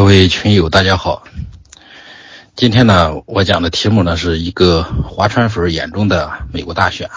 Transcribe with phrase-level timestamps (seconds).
[0.00, 1.24] 各位群友，大家好。
[2.56, 7.10] 今天呢，我讲的题目呢是一个划船粉眼中的美国大选。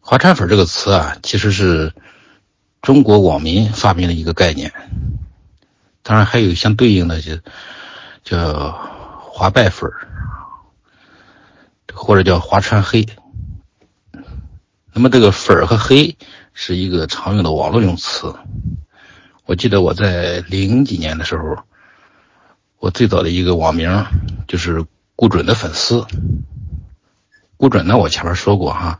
[0.00, 1.92] 划船粉这个词啊，其实是
[2.80, 4.72] 中国网民发明的一个概念。
[6.02, 7.36] 当然还有相对应的就
[8.24, 8.70] 叫
[9.20, 9.90] 划败粉
[11.92, 13.06] 或者叫划船黑。
[14.94, 16.16] 那么这个粉和黑
[16.54, 18.34] 是一个常用的网络用词。
[19.52, 21.58] 我记得我在零几年的时候，
[22.78, 24.06] 我最早的一个网名
[24.48, 26.06] 就是顾准的粉丝。
[27.58, 28.98] 顾准呢，我前面说过哈，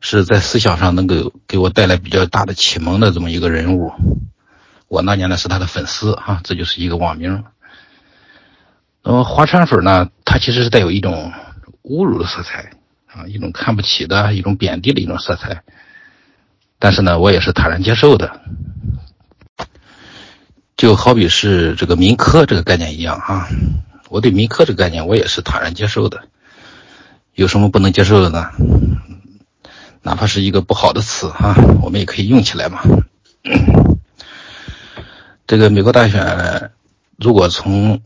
[0.00, 3.92] 是在思想上能够给我带来比较大的启蒙的这么一个人物。
[4.88, 7.44] 我那年呢是他的粉丝哈，这就是一个网名。
[9.04, 11.32] 那么划船粉呢，它其实是带有一种
[11.84, 12.72] 侮辱的色彩
[13.06, 15.62] 啊，一种看不起的一种贬低的一种色彩。
[16.80, 18.40] 但是呢，我也是坦然接受的。
[20.78, 23.48] 就好比是这个民科这个概念一样啊，
[24.08, 26.22] 我对民科这个概念我也是坦然接受的。
[27.34, 28.48] 有什么不能接受的呢？
[30.02, 32.80] 哪怕是一个不好的词啊，我们也可以用起来嘛。
[35.48, 36.70] 这个美国大选，
[37.16, 38.00] 如果从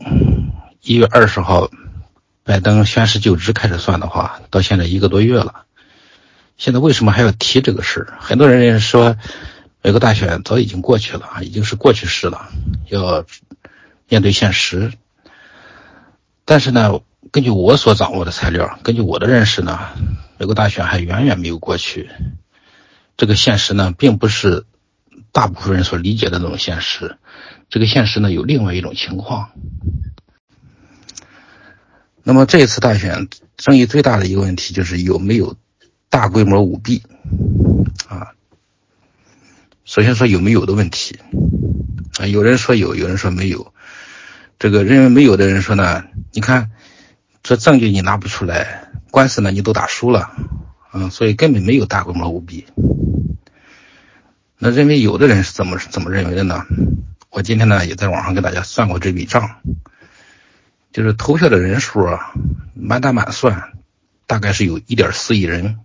[0.81, 1.69] 一月二十号
[2.43, 5.65] 拜登宣誓就职开始算的话，到现在一个多月了。
[6.57, 8.17] 现在为什么还要提这个事儿？
[8.19, 9.15] 很多人说。
[9.83, 12.49] 美国大选早已经过去了啊，已经是过去式了，
[12.89, 13.25] 要
[14.07, 14.93] 面对现实。
[16.45, 19.77] 但是呢，根据我所掌握的材料，根据我的认识呢，
[20.37, 22.09] 美国大选还远远没有过去。
[23.17, 24.65] 这个现实呢，并不是
[25.33, 27.17] 大部分人所理解的那种现实。
[27.69, 29.51] 这个现实呢，有另外一种情况。
[32.23, 35.57] 那么这一次大选争议最大的一个问题就是有没有
[36.09, 37.03] 大规模舞弊
[38.07, 38.31] 啊？
[39.93, 41.19] 首先说有没有的问题
[42.17, 43.75] 啊，有人说有，有人说没有。
[44.57, 46.71] 这个认为没有的人说呢，你看
[47.43, 50.31] 这证据你拿不出来，官司呢你都打输了，
[50.93, 52.65] 嗯，所以根本没有大规模舞弊。
[54.57, 56.65] 那认为有的人是怎么怎么认为的呢？
[57.29, 59.57] 我今天呢也在网上给大家算过这笔账，
[60.91, 62.33] 就是投票的人数啊，
[62.73, 63.73] 满打满算
[64.25, 65.77] 大概是有一点四亿人。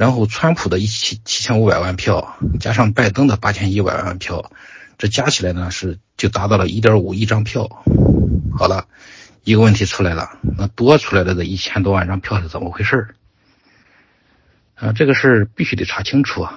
[0.00, 4.50] 然后，川普的一七七千五百万票，加上拜登的八千一百万票，
[4.96, 7.68] 这加起来呢是就达到了一点五亿张票。
[8.56, 8.86] 好了，
[9.44, 13.08] 一个问题出来了，那多出来的这一千多万张票是怎么回事
[14.74, 16.56] 啊，这个事儿必须得查清楚啊。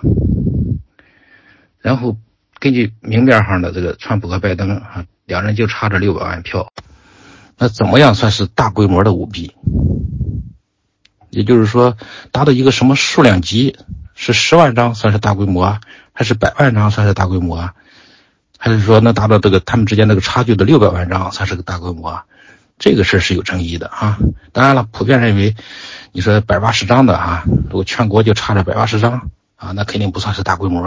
[1.80, 2.18] 然后
[2.60, 6.72] 根据明面上的这个川普和拜登啊，两人就差这六百万票，
[7.58, 9.54] 那怎么样算是大规模的舞弊？
[11.34, 11.98] 也就是说，
[12.32, 13.76] 达到一个什么数量级？
[14.14, 15.80] 是十万张算是大规模，
[16.14, 17.72] 还是百万张算是大规模？
[18.60, 22.22] 还是说能达到这个他们之间那个差距的六百万张算是个大规模？
[22.78, 24.20] 这个事儿是有争议的啊。
[24.52, 25.56] 当然了，普遍认为，
[26.12, 30.84] 你说百八十张的啊，如果全国就差这百八十张啊，那肯定不算是大规模。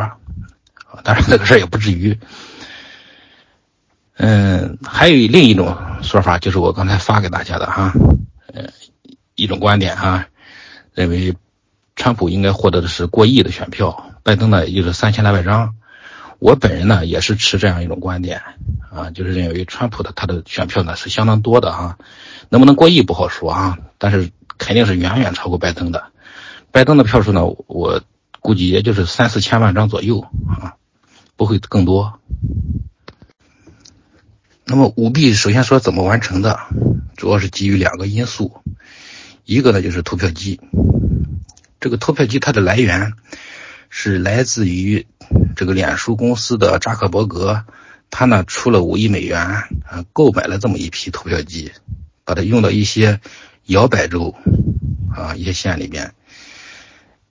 [1.03, 2.17] 当然，这个事儿也不至于。
[4.19, 7.93] 嗯，还有另一种说法，就是我刚才发给大家的哈，
[8.55, 8.69] 呃，
[9.35, 10.27] 一种观点哈。
[10.97, 11.37] 认为，
[11.95, 15.75] 川普应该获得的是过亿的选票，拜登呢也就是三千来百张。
[16.39, 18.41] 我本人呢也是持这样一种观点，
[18.91, 21.99] 啊，就是认为川普的他的选票呢是相当多的啊，
[22.49, 26.05] 能不能过亿不好说啊，但是肯定是远远超过拜登的。
[26.73, 28.03] 拜登的票数呢，我
[28.41, 30.77] 估计也就是三四千万张左右啊，
[31.37, 32.19] 不会更多。
[34.65, 36.59] 那么舞弊首先说怎么完成的，
[37.19, 38.63] 主要是基于两个因素。
[39.47, 40.61] 一个呢就是投票机，
[41.79, 43.13] 这个投票机它的来源
[43.89, 45.07] 是来自于
[45.55, 47.65] 这个脸书公司的扎克伯格，
[48.11, 49.69] 他呢出了五亿美元啊
[50.13, 51.71] 购买了这么一批投票机，
[52.25, 53.21] 把它用到一些
[53.67, 54.35] 摇摆州
[55.15, 56.13] 啊一些县里边，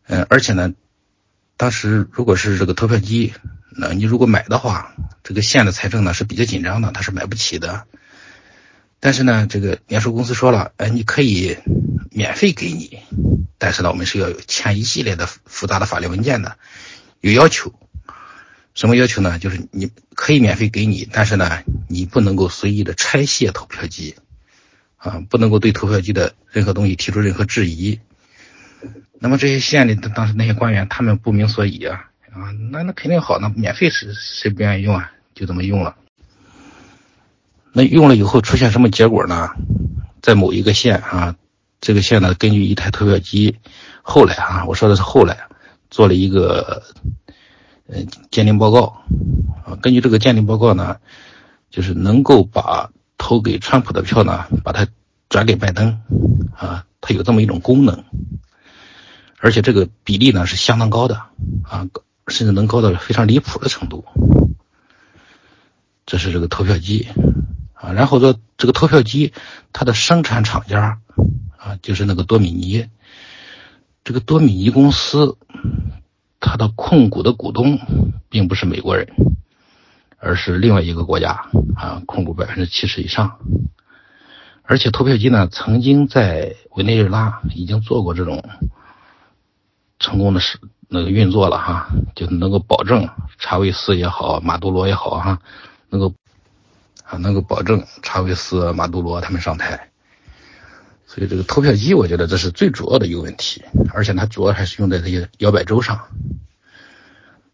[0.07, 0.73] 嗯而且呢，
[1.57, 3.33] 当时如果是这个投票机，
[3.77, 7.85] 那你如果买的话，这个县的财政呢是比较紧张的，他是买不起的。
[9.05, 11.55] 但是呢，这个脸书公司说了，哎，你可以
[12.09, 13.02] 免费给你，
[13.59, 16.57] 但是呢，我们是要签一系列的复杂的法律文件的，
[17.22, 17.72] 有要求。
[18.73, 19.37] 什么要求呢？
[19.37, 24.16] 就是你可以免费给你，但是呢，你不能够随意的拆卸投票机，
[24.97, 27.99] 啊，不能够对投票机的任何东西提出任何质疑。
[29.19, 35.11] 那么这些县里的当时那些官员，他们不明所以啊，啊，那那肯定好，那免费是谁不愿意用啊？
[35.35, 35.96] 就这么用了。
[37.77, 39.49] 那用了以后出现什么结果呢？
[40.22, 41.35] 在某一个县啊，
[41.81, 43.57] 这个县呢，根据一台投票机，
[44.01, 45.37] 后来啊，我说的是后来
[45.89, 46.83] 做了一个
[47.87, 47.97] 呃
[48.31, 49.03] 鉴定报告。
[49.66, 50.95] 啊，根据这个鉴定报告呢，
[51.69, 54.87] 就是能够把投给川普的票呢，把它
[55.28, 55.99] 转给拜登，
[56.55, 58.05] 啊，它有这么一种功能，
[59.37, 61.16] 而且这个比例呢是相当高的，
[61.63, 61.85] 啊，
[62.29, 64.05] 甚至能高到非常离谱的程度。
[66.05, 67.07] 这是这个投票机，
[67.75, 69.31] 啊，然后说这个投票机
[69.72, 70.99] 它的生产厂家，
[71.57, 72.87] 啊，就是那个多米尼，
[74.03, 75.37] 这个多米尼公司，
[76.39, 77.79] 它的控股的股东
[78.29, 79.07] 并不是美国人。
[80.17, 81.45] 而是另外一个国家
[81.75, 83.37] 啊，控股百分之七十以上，
[84.63, 88.43] 而且投票机呢，曾经在委内瑞拉已经做过这种
[89.99, 90.57] 成功的是
[90.87, 93.07] 那个运作了哈，就能够保证
[93.37, 95.39] 查韦斯也好，马杜罗也好哈，
[95.89, 96.11] 能够
[97.05, 99.90] 啊能够保证查韦斯、马杜罗他们上台。
[101.07, 103.63] 所以这个投票机，我觉得这是最主要的一个问题，
[103.93, 106.07] 而且它主要还是用在这些摇摆州上。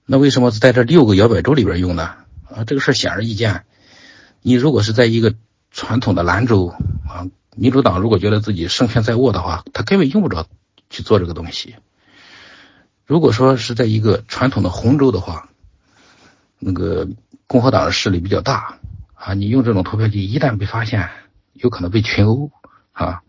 [0.06, 2.16] 那为什么在这六个摇摆州里边用呢？
[2.50, 3.64] 啊，这个事显而易见。
[4.42, 5.36] 你如果是在一个
[5.70, 6.74] 传统的兰州
[7.08, 10.48] 啊，民主党如果觉得自己胜券在握的话，他根本用不着
[10.90, 11.76] 去做这个东西。
[13.06, 15.50] 如果说是在一个传统的红州的话，
[16.58, 17.08] 那个
[17.48, 18.80] 共和党的势力比较大
[19.24, 21.08] 啊，你用这种投票机一旦被发现，
[21.54, 22.50] 有可能被群殴
[22.92, 23.22] 啊，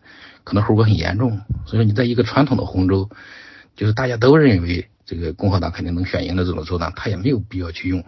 [0.42, 1.38] 可能后果很严重。
[1.66, 3.10] 所以说，你在一个传统的红州，
[3.76, 8.02] 就是大家都认为这个共和党肯定能选赢的这种州呢，他也没有必要去用。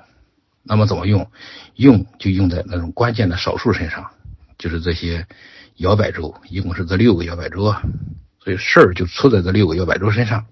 [0.63, 1.31] 那么怎么用？
[1.75, 4.11] 用就用在那种关键的少数身上，
[4.57, 5.27] 就是这些
[5.77, 7.83] 摇摆州，一共是这六个摇摆州啊，
[8.43, 10.47] 所以事儿就出在这六个摇摆州身上。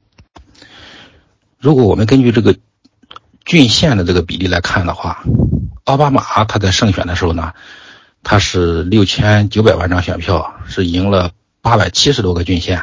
[1.59, 2.55] 如果我们根据这个
[3.45, 5.25] 郡县的这个比例来看的话，
[5.85, 7.53] 奥巴马他在胜选的时候呢，
[8.23, 11.31] 他是六千九百万张选票，是赢了
[11.61, 12.83] 八百七十多个郡县。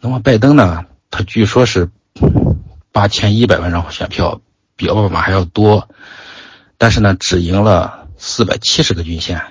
[0.00, 1.90] 那么拜登呢，他据说是
[2.92, 4.40] 八千一百万张选票。
[4.76, 5.90] 比奥巴马还要多，
[6.78, 9.42] 但是呢，只赢了四百七十个郡县，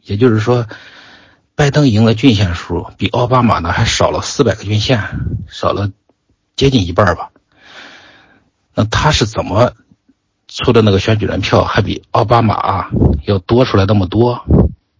[0.00, 0.66] 也就是说，
[1.54, 5.02] 拜登赢的郡县数比奥巴马呢还少了四百个郡县，
[5.48, 5.90] 少了
[6.56, 7.33] 接近一半吧。
[8.74, 9.72] 那他是怎么
[10.48, 12.88] 出的那个选举人票还比奥巴马
[13.24, 14.44] 要多出来那么多？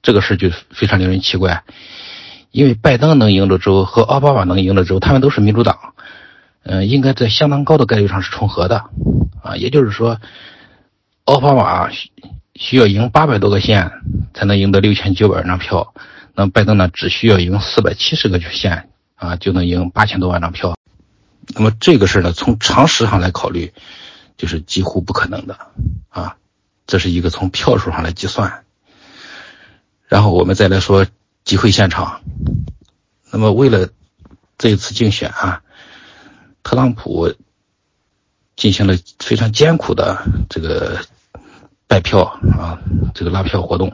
[0.02, 1.64] 这个事就非常令人奇怪，
[2.50, 5.78] 因为拜登能赢的州和奥巴马能赢的州，他们都是民主党。
[6.66, 8.84] 嗯，应该在相当高的概率上是重合的，
[9.42, 10.18] 啊，也就是说，
[11.24, 12.10] 奥巴马需
[12.54, 13.90] 需要赢八百多个县
[14.32, 15.94] 才能赢得六千九百万张票，
[16.34, 20.74] 那拜登呢只需要赢四百七十个县啊就能赢八千多万张票，
[21.48, 23.72] 那么这个事呢，从常识上来考虑，
[24.36, 25.58] 就是几乎不可能的
[26.08, 26.36] 啊，
[26.86, 28.64] 这是一个从票数上来计算，
[30.06, 31.06] 然后我们再来说
[31.44, 32.22] 集会现场，
[33.30, 33.88] 那么为了
[34.58, 35.60] 这一次竞选啊。
[36.66, 37.34] 特朗普
[38.56, 40.98] 进行了非常艰苦的这个
[41.86, 42.22] 拜票
[42.58, 42.80] 啊，
[43.14, 43.92] 这个拉票活动，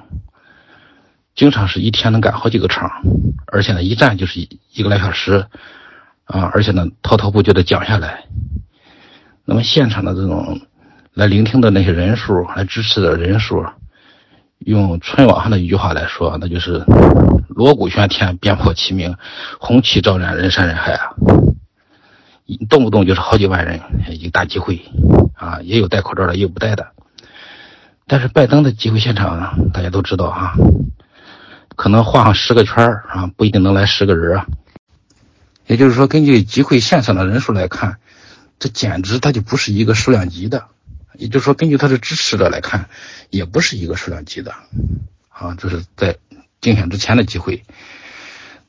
[1.34, 3.02] 经常是一天能赶好几个场，
[3.48, 4.38] 而且呢，一站就是
[4.72, 5.48] 一个来小时
[6.30, 8.24] 啊，而且呢，滔滔不绝的讲下来。
[9.44, 10.60] 那么现场的这种
[11.12, 13.66] 来聆听的那些人数，来支持的人数，
[14.60, 16.84] 用春晚上的一句话来说，那就是
[17.48, 19.16] 锣鼓喧天，鞭炮齐鸣，
[19.58, 21.10] 红旗招展，人山人海啊。
[22.68, 23.80] 动不动就是好几万人
[24.10, 24.80] 一个大集会
[25.34, 26.86] 啊，也有戴口罩的，也有不戴的。
[28.06, 30.54] 但是拜登的集会现场大家都知道啊，
[31.74, 34.46] 可能画上十个圈啊，不一定能来十个人啊。
[35.66, 37.98] 也就是说，根据集会现场的人数来看，
[38.58, 40.66] 这简直它就不是一个数量级的。
[41.14, 42.88] 也就是说，根据他的支持者来看，
[43.30, 44.54] 也不是一个数量级的
[45.28, 45.54] 啊。
[45.58, 46.16] 这是在
[46.60, 47.64] 竞选之前的机会。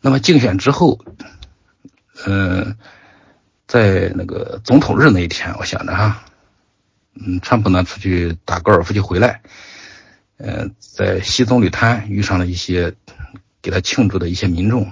[0.02, 1.00] 那么竞选之后，
[2.26, 2.78] 嗯。
[3.68, 6.26] 在那个总统日那一天，我想着哈，
[7.14, 9.42] 嗯，川普呢出去打高尔夫就回来，
[10.36, 12.94] 呃，在西棕榈滩遇上了一些
[13.62, 14.92] 给他庆祝的一些民众，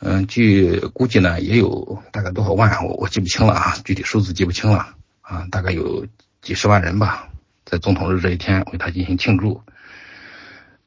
[0.00, 6.06] 嗯，据估计呢也有大概多少万，我我记不清了啊，具体数字记不清了啊，大概有
[6.40, 7.28] 几十万人吧，
[7.64, 9.60] 在总统日这一天为他进行庆祝。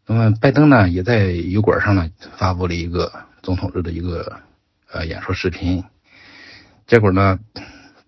[0.05, 3.11] 那么拜登呢也在油管上呢发布了一个
[3.43, 4.39] 总统日的一个
[4.89, 5.83] 呃演说视频。
[6.87, 7.39] 结果呢，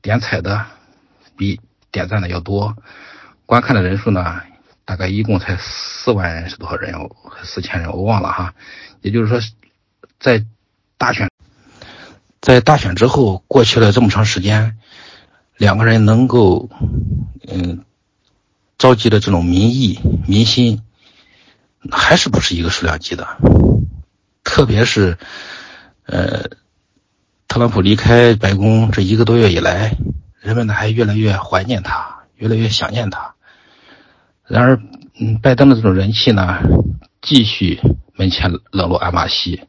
[0.01, 0.65] 点彩的
[1.37, 1.59] 比
[1.91, 2.75] 点赞的要多，
[3.45, 4.41] 观看的人数呢，
[4.83, 6.93] 大概一共才四万人是多少人？
[7.43, 8.53] 四千人，我忘了哈。
[9.01, 9.39] 也就是说，
[10.19, 10.45] 在
[11.03, 11.29] 大选，
[12.39, 14.77] 在大选之后过去了这么长时间，
[15.57, 16.69] 两个人能够
[17.45, 17.83] 嗯
[18.77, 20.81] 召集的这种民意民心，
[21.91, 23.27] 还是不是一个数量级的，
[24.45, 25.17] 特别是
[26.05, 26.43] 呃。
[27.49, 29.97] 特朗普离开白宫这一个多月以来，
[30.39, 33.35] 人们呢还越来越怀念他，越来越想念他。
[34.47, 34.81] 然而，
[35.19, 36.61] 嗯，拜登的这种人气呢，
[37.21, 37.79] 继续
[38.15, 39.65] 门前冷落阿马西，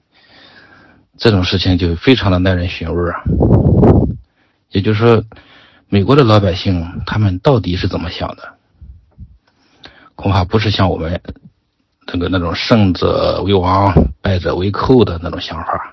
[1.17, 3.23] 这种事情就非常的耐人寻味啊。
[4.71, 5.25] 也就是说，
[5.89, 8.55] 美国的老百姓他们到底是怎么想的？
[10.17, 11.21] 恐怕不是像我们
[12.07, 15.93] 这个那种胜者为王、败者为寇的那种想法。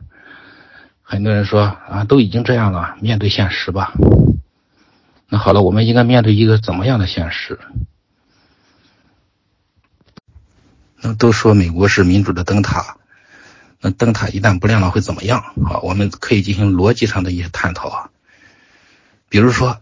[1.02, 3.94] 很多人说啊，都已经这样了，面对现实吧。
[5.28, 7.60] 那好了，我们应该面对一个怎么样的现实？
[11.02, 12.98] 那都说美国是民主的灯塔，
[13.82, 15.40] 那灯塔一旦不亮了会怎么样？
[15.66, 18.10] 啊，我们可以进行逻辑上的一些探讨啊。
[19.28, 19.82] 比如说，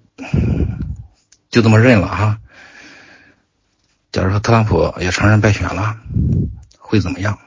[1.50, 2.40] 就这么认了哈。
[4.12, 5.98] 假如说特朗普也承认败选了，
[6.78, 7.38] 会怎么样？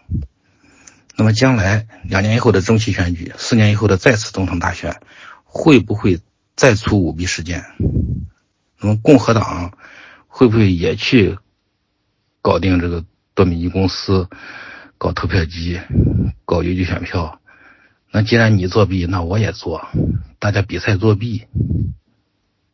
[1.16, 5.00] 那么将来两年以后的中期选举，四年以后的再次总统大选，
[5.44, 6.20] 会不会
[6.54, 7.64] 再出舞弊事件？
[8.78, 9.72] 那么共和党
[10.28, 11.38] 会不会也去
[12.42, 13.04] 搞定这个？
[13.34, 14.28] 多米尼公司
[15.02, 15.80] 搞投票机，
[16.44, 17.40] 搞邮寄选票。
[18.12, 19.88] 那既然你作弊，那我也做，
[20.38, 21.48] 大家比赛作弊，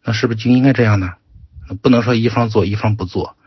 [0.04, 1.14] 那是不是就应该这样呢？
[1.80, 3.38] 不能说一方做一方不做。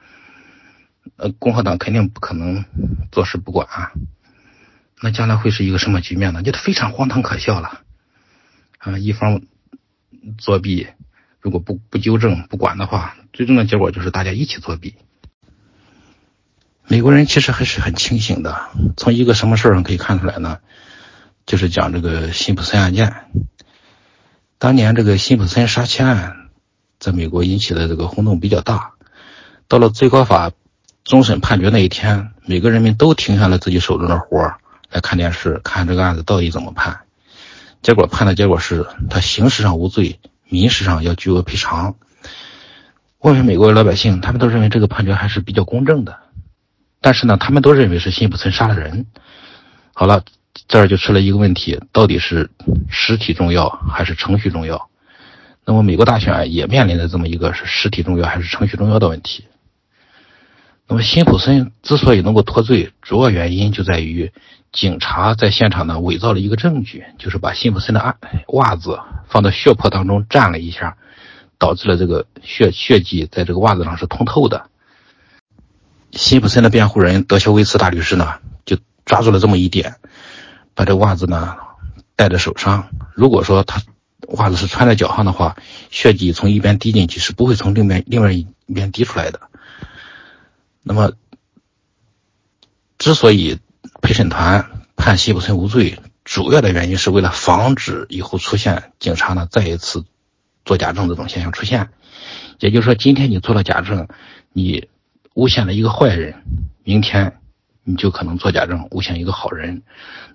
[1.15, 2.65] 呃，共和党肯定不可能
[3.11, 3.91] 坐视不管啊。
[4.99, 6.41] 那将来会是一个什么局面呢？
[6.41, 7.81] 就非常荒唐可笑了。
[8.79, 9.43] 啊，一方
[10.39, 10.87] 作弊，
[11.39, 14.95] 如果不不纠正不管的话，最终的结果就是大家一起作弊。
[16.91, 18.67] 美国人其实还是很清醒的，
[18.97, 20.57] 从一个什么事儿上可以看出来呢？
[21.45, 23.15] 就是讲这个辛普森案件。
[24.57, 26.49] 当年这个辛普森杀妻案
[26.99, 28.91] 在美国引起的这个轰动比较大，
[29.69, 30.51] 到了最高法
[31.05, 34.57] 终审判决那一天，每个人民都停下了自己手中的活儿
[34.89, 36.99] 来看电视，看这个案子到底怎么判。
[37.81, 41.95] 结果判的结果是他刑事上无罪，民事上要巨额赔偿。
[43.17, 46.19] 我们美国老百姓他们都认为这个判决还是比较公正的。
[47.01, 49.07] 但是呢，他们都认为是辛普森杀了人。
[49.93, 50.23] 好了，
[50.67, 52.49] 这儿就出了一个问题：到底是
[52.89, 54.89] 实体重要还是程序重要？
[55.65, 59.45] 那么美国大选也面临着这么一个是实体重要还是程序重要的问题。
[60.87, 64.31] 那么辛普森之所以能够脱罪，主要原因就在于
[64.71, 68.17] 警察在现场呢伪造了一个证据，就是把辛普森的袜
[68.47, 70.97] 袜子放到血泊当中蘸了一下，
[71.57, 74.67] 导致了这个血血迹在这个袜子上是通透的。
[76.11, 79.95] 辛普森的辩护人德肖维茨大律师呢，就抓住了这么一点，
[80.73, 81.55] 把这袜子呢
[82.15, 82.89] 戴在手上。
[83.15, 83.81] 如果说他
[84.29, 85.55] 袜子是穿在脚上的话，
[85.89, 89.39] 血迹从一边滴进去是不会从另边另外一边滴出来的。
[90.83, 91.13] 那么，
[92.97, 93.59] 之所以
[94.01, 100.03] 陪审团判辛普森无罪，主要的原因是为了防止以后出现警察呢再一次
[100.65, 101.89] 做假证这种现象出现。
[102.59, 104.07] 也就是说，今天你做了假证，
[104.51, 104.89] 你。
[105.41, 106.35] 诬陷了一个坏人，
[106.83, 107.39] 明天
[107.83, 109.81] 你就可能做假证诬陷一个好人。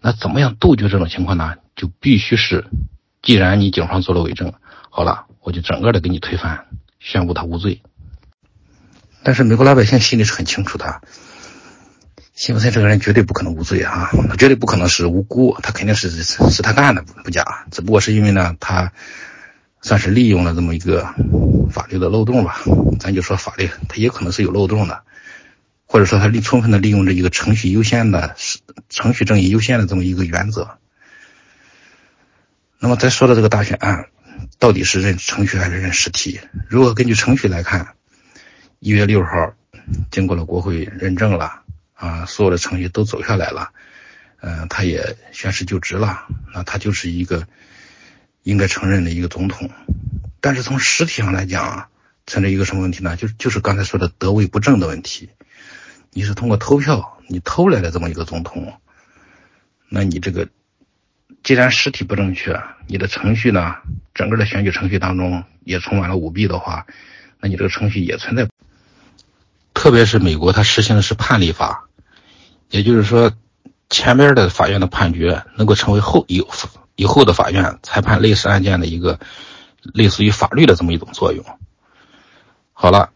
[0.01, 1.55] 那怎么样杜绝这种情况呢？
[1.77, 2.65] 就必须是，
[3.23, 4.53] 既然你警方做了伪证，
[4.91, 6.67] 好了，我就整个的给你推翻，
[6.99, 7.83] 宣布他无罪。
[9.23, 11.01] 但是美国老百姓心里是很清楚的，
[12.35, 18.93] 辛普森这个人绝对不可能无罪啊，他绝对不可能是无辜，他肯定是是他干的不假，只不过是因为呢他。
[19.87, 21.15] 算是利用了这么一个
[21.71, 22.61] 法律的漏洞吧，
[22.99, 25.05] 咱就说法律，它也可能是有漏洞的，
[25.87, 28.35] 或者说它利充分的利用这一个程序优先的
[28.89, 30.79] 程序正义优先的这么一个原则。
[32.81, 34.07] 那么再说的这个大选案，
[34.59, 36.41] 到底是认程序还是认实体？
[36.69, 37.95] 如果根据程序来看，
[38.81, 39.55] 一月六号
[40.11, 41.63] 经过了国会认证了
[41.95, 43.71] 啊，所有的程序都走下来了，
[44.41, 47.47] 嗯，他也宣誓就职了，那他就是一个。
[48.47, 49.69] 应该承认的一个总统，
[50.41, 51.89] 但是从实体上来讲啊，
[52.29, 53.17] 存在一个什么问题呢？
[53.17, 55.31] 就就是刚才说的得位不正的问题。
[56.13, 58.81] 你是通过投票，你偷来的这么一个总统，
[59.89, 60.49] 那你这个
[61.43, 63.75] 既然实体不正确，你的程序呢，
[64.15, 66.87] 整个的选举程序当中也充满了舞弊的话，
[67.41, 68.49] 那你这个程序也存在。
[69.75, 71.89] 特别是美国，它实行的是判例法，
[72.71, 73.33] 也就是说，
[73.91, 76.49] 前边的法院的判决能够成为后有。
[76.97, 79.21] 以后的法院裁判类似案件的一个
[79.95, 81.45] 类似于法律的这么一种作用。
[82.73, 83.11] 好了，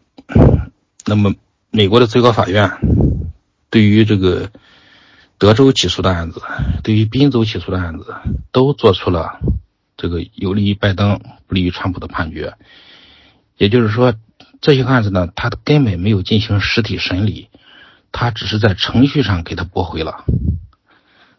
[1.05, 1.33] 那么
[1.69, 2.71] 美国的最高法院
[3.69, 4.49] 对于这个
[5.37, 6.41] 德州起诉的案子，
[6.83, 8.15] 对于宾州起诉的案子，
[8.51, 9.39] 都做出了
[9.97, 12.55] 这个有利于拜登、不利于川普的判决。
[13.57, 14.13] 也就是说，
[14.61, 17.49] 这些案子呢，他根本没有进行实体审理，
[18.11, 20.25] 他只是在程序上给他驳回了。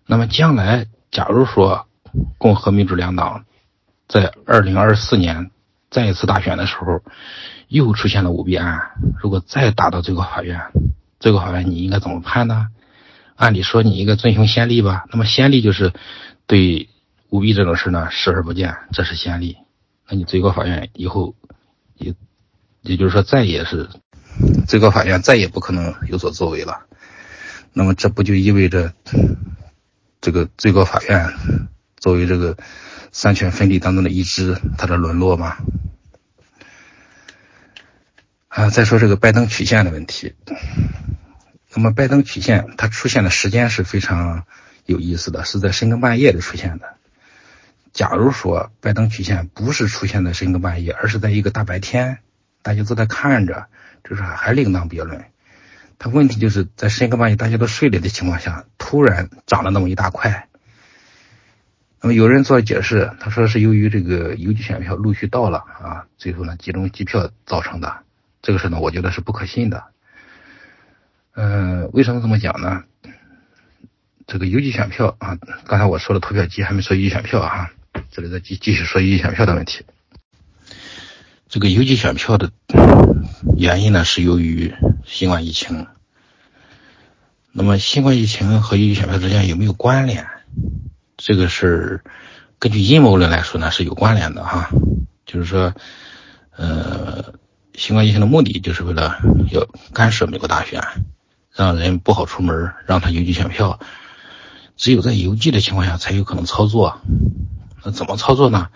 [0.06, 1.87] 那么将来，假如说，
[2.38, 3.45] 共和民主两党
[4.09, 5.50] 在二零二四年
[5.90, 7.02] 再一次大选的时候，
[7.69, 8.92] 又出现了舞弊案。
[9.21, 10.61] 如果再打到最高法院，
[11.21, 12.69] 最高法院你应该怎么判呢？
[13.35, 15.04] 按理说你应该遵循先例吧？
[15.11, 15.92] 那么先例就是
[16.47, 16.88] 对
[17.31, 19.57] 舞弊这种事呢视而不见，这是先例。
[20.09, 21.35] 那你最高法院以后
[21.97, 22.14] 也
[22.83, 23.88] 也就是说再也是
[24.66, 26.87] 最高法院再也不可能有所作为了。
[27.73, 28.92] 那么这不就意味着
[30.21, 31.26] 这个最高法院
[32.02, 32.56] 作为这个
[33.12, 35.59] 三权分立当中的一支，它的沦落吗？
[38.49, 40.35] 啊，再说这个拜登曲线的问题。
[41.73, 44.44] 那么拜登曲线它出现的时间是非常
[44.85, 46.97] 有意思的，是在深更半夜的出现的。
[47.92, 52.18] 假如说拜登曲线不是出现在深更半夜，而是在一个大白天，
[52.62, 53.68] 大家都在看着，
[54.02, 55.25] 这是还另当别论。
[56.00, 60.49] 它问题就是在深更半夜大家都睡了的情况下，突然涨了那么一大块。
[62.02, 67.99] 那么有人做解释，他说是由于这个邮寄选票陆续到了啊，最后呢集中计票造成的。
[68.42, 69.85] 这个事呢，我觉得是不可信的。
[71.35, 72.82] 嗯，为什么这么讲呢？
[74.26, 77.71] 这个邮寄选票啊，刚才我说了投票机，还没说邮寄选票啊。
[78.11, 79.85] 这里再继继续说邮寄选票的问题。
[81.49, 82.50] 这个邮寄选票的
[83.56, 85.87] 原因呢，是由于新冠疫情。
[87.52, 90.26] 那么新冠疫情和邮寄选票之间有没有关联？
[91.25, 92.02] 这个是
[92.59, 94.71] 根据阴谋论来说呢，是有关联的哈。
[95.25, 95.73] 就是说，
[96.57, 97.35] 呃。
[97.75, 99.17] 新冠疫情的目的就是为了
[99.50, 100.83] 要干涉美国大选，
[101.50, 103.81] 让人不好出门，让他邮寄选票。
[104.76, 107.00] 只有在邮寄的情况下才有可能操作。
[107.83, 108.69] 那怎么操作呢？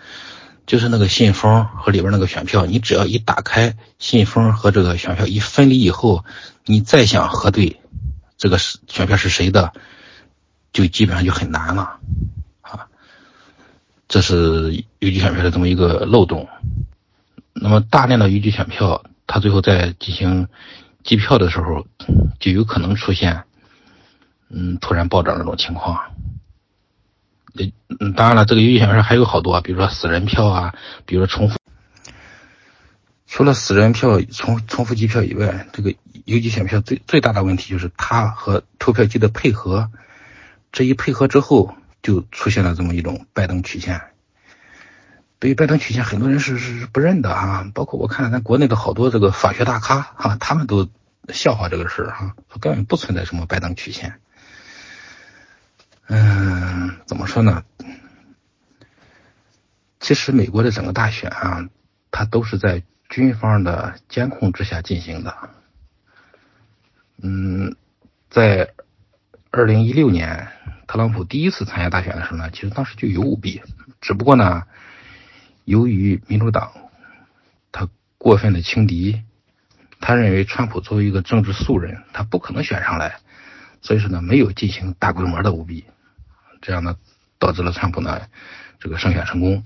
[0.65, 6.25] 就是那个信封和里边那个选票，你只要一打开信封和这个选票一分离以后，
[6.65, 7.79] 你再想核对
[8.35, 9.73] 这个是选票是谁的，
[10.73, 11.99] 就基本上就很难了。
[14.07, 16.47] 这是邮寄选票的这么一个漏洞。
[17.53, 20.47] 那么大量的邮寄选票，它最后在进行
[21.03, 21.85] 计票的时候，
[22.39, 23.43] 就有可能出现，
[24.49, 25.99] 嗯，突然暴涨这种情况。
[27.55, 31.57] 呃，当然了，这个邮寄选票还有好多，比如说死人票啊，比如说重复。
[33.25, 35.93] 除了死人票重重复计票以外，这个
[36.25, 39.89] 邮寄选票最最大的问题就是它和投票机的配合，
[40.71, 41.73] 这一配合之后，
[42.07, 44.01] 就出现了这么一种拜登曲线。
[45.39, 50.89] 对于拜登曲线，很多人是是不认的啊，包括我看咱国内的好多这个法学大咖哈，他们都
[51.33, 54.21] 笑话这个事儿哈，说根本不存在什么拜登曲线。
[56.07, 57.65] 嗯，怎么说呢？
[59.99, 61.67] 其实美国的整个大选啊，
[62.09, 65.35] 它都是在军方的监控之下进行的。
[67.21, 67.75] 嗯，
[68.29, 68.73] 在
[69.57, 70.49] 二零一六年
[70.85, 73.63] 特朗普第一次参加大选的时候呢，其实当时就有舞弊，
[73.99, 74.61] 只不过呢。
[75.65, 76.71] 由于民主党
[77.71, 77.89] 他
[78.19, 79.23] 过分的轻敌，
[79.99, 83.17] 他认为川普作为一个政治素人，他不可能选上来，
[83.81, 85.85] 所以说呢，没有进行大规模的舞弊，
[86.61, 86.95] 这样呢，
[87.39, 88.21] 导致了川普呢
[88.79, 89.63] 这个胜选成功。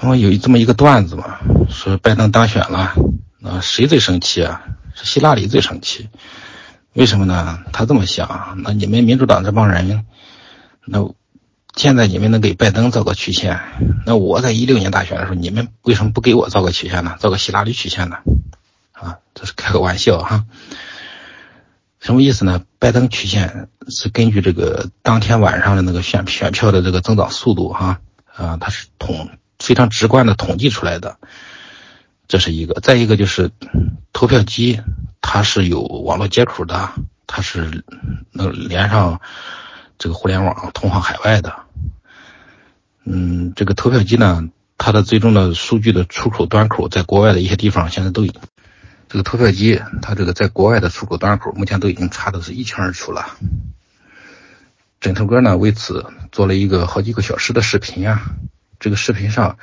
[0.00, 2.94] 那么有这么一个段子嘛，说拜登当选了，
[3.38, 4.62] 那谁最生气啊？
[4.94, 6.08] 是希拉里最生气。
[6.96, 7.60] 为什么呢？
[7.72, 10.04] 他这么想，那你们民主党这帮人，
[10.84, 11.08] 那。
[11.76, 13.60] 现在你们能给拜登造个曲线，
[14.06, 17.16] 那我在一六年大选的时候，你们为什么不给我造个曲线呢？
[17.20, 18.16] 造个希拉里曲线呢？
[18.92, 20.46] 啊，这是开个玩笑哈。
[22.00, 22.62] 什么意思呢？
[22.78, 28.00] 拜登曲线是根据这个当天晚上的那个选选票的这个增长速度哈，
[28.34, 29.28] 啊，它是统
[29.58, 31.18] 非常直观的统计出来的。
[32.28, 33.50] 这是一个，再一个就是
[34.12, 34.80] 投票机
[35.20, 36.90] 它是有网络接口的，
[37.26, 37.84] 它是
[38.32, 39.20] 能连上
[39.98, 41.54] 这个互联网通往海外的。
[43.04, 48.32] 嗯，这个投票机呢，它的最终的数据的出口端口，在国外的一些地方现在都已，
[49.08, 53.36] 这个投票机它这个在国外的出口端口，目前都已经查的是一清二楚了。
[54.98, 58.22] 枕头哥呢为此做了一个好几个小时的视频啊，
[58.80, 59.56] 这个视频上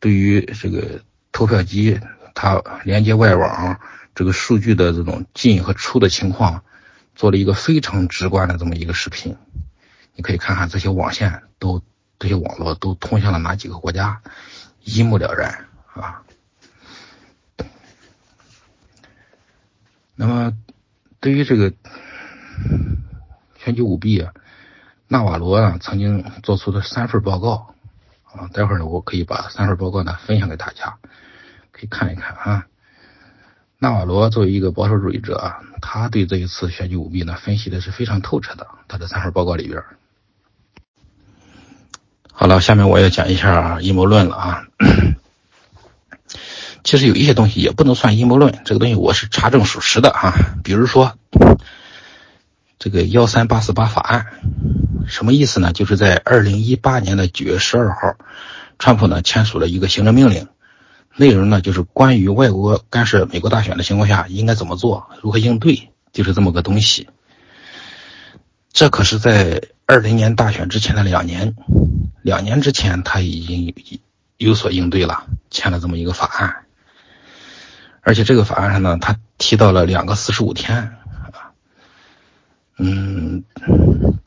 [0.00, 1.00] 对于这个
[1.34, 2.00] 投票机
[2.34, 3.78] 它连接外网
[4.14, 6.64] 这个数据的这种进和出的情况，
[7.14, 9.36] 做了一个非常直观的这么一个视频，
[10.14, 11.82] 你可以看看这些网线都。
[12.16, 14.22] 这些网络都通向了哪几个国家，
[14.84, 16.22] 一目了然啊。
[20.14, 20.56] 那么，
[21.18, 21.74] 对于这个
[23.58, 24.32] 选举舞弊啊，
[25.08, 27.73] 纳瓦罗啊曾经做出的三份报告
[28.36, 30.96] 啊，待会儿呢我可以把三份报告呢分享给大家，
[31.72, 32.66] 可以看一看啊。
[33.78, 39.82] 纳瓦罗作为一个保守主义者啊，他对这一次选举舞弊呢分析的是非常透彻的，他的三份报告里边。
[42.32, 44.66] 好了，下面我要讲一下阴谋论了啊。
[46.82, 50.34] 其实有一些东西也不能算阴谋论，这个东西我是查证属实的啊。
[50.62, 51.16] 比如说
[52.84, 54.26] 这个幺三八四八法案，
[55.06, 55.72] 什么意思呢？
[55.72, 58.14] 就是在二零一八年的九月十二号，
[58.78, 60.48] 川普呢签署了一个行政命令，
[61.16, 67.08] 内容呢就是关于外国干涉美国大选的情况下应该怎么做，如何应对，就是这么个东西。
[68.74, 71.56] 这可是在二零年大选之前的两年，
[72.20, 73.74] 两年之前他已经
[74.36, 76.54] 有所应对了，签了这么一个法案。
[78.02, 80.98] 而且这个法案上呢，他提到了两个四十五天，
[82.76, 83.44] 嗯，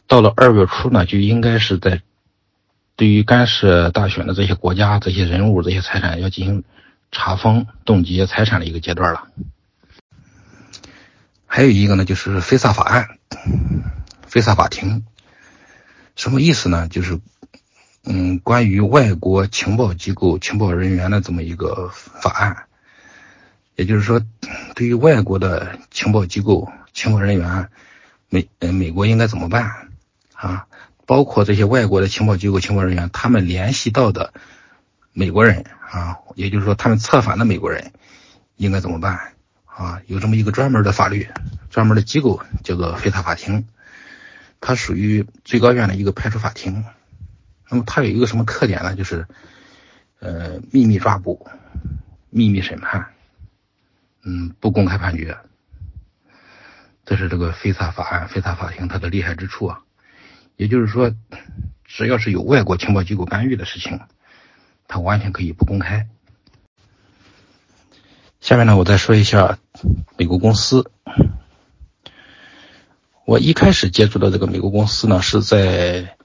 [0.07, 2.01] 到了二月初呢，就应该是在
[2.95, 6.63] 对于干涉大选的这些国家、这些人物、这些财产要进行
[7.11, 9.27] 查封、冻结财产的一个阶段了。
[11.45, 13.17] 还有一个呢，就是非萨法案、
[14.27, 15.05] 非萨法庭，
[16.15, 16.87] 什么意思呢？
[16.87, 17.19] 就是，
[18.05, 22.65] 嗯，关于外国情报机构、情报人员的这么一个法案。
[23.75, 24.21] 也就是说，
[24.73, 27.69] 对于外国的情报机构、情报人员，
[28.29, 29.89] 美呃美国应该怎么办
[30.33, 30.67] 啊？
[31.05, 34.33] 包括这些外国的情报机构、情报人员，他们联系到的
[35.13, 37.93] 美国人啊，也就是说他们策反的美国人，
[38.57, 39.33] 应该怎么办
[39.65, 40.01] 啊？
[40.07, 41.27] 有这么一个专门的法律、
[41.69, 43.65] 专门的机构，叫做非法法庭，
[44.59, 46.83] 它属于最高院的一个派出法庭。
[47.69, 48.95] 那么它有一个什么特点呢？
[48.95, 49.25] 就是
[50.19, 51.47] 呃秘密抓捕、
[52.29, 53.07] 秘密审判。
[54.23, 55.37] 嗯，不公开判决，
[57.07, 59.79] 这是这个非萨法案、非萨法庭它的厉害之处啊。
[60.57, 61.09] 也就是说，
[61.85, 63.97] 只要是有外国情报机构干预的事情，
[64.89, 66.05] 它完全可以不公开。
[68.41, 69.57] 下面呢，我再说一下
[70.17, 70.91] 美国公司。
[73.23, 76.17] 我一开始接触到这个美国公司呢，是在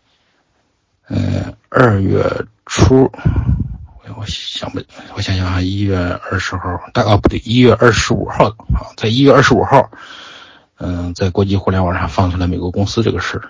[1.06, 3.08] 嗯二月初。
[4.16, 4.82] 我想不，
[5.16, 9.90] 我想想啊，一月二十号，大哦不对，一月二十五号啊，在一月二十五号，
[10.84, 13.48] 嗯，在国际互联网上放出来美国公司这个事儿，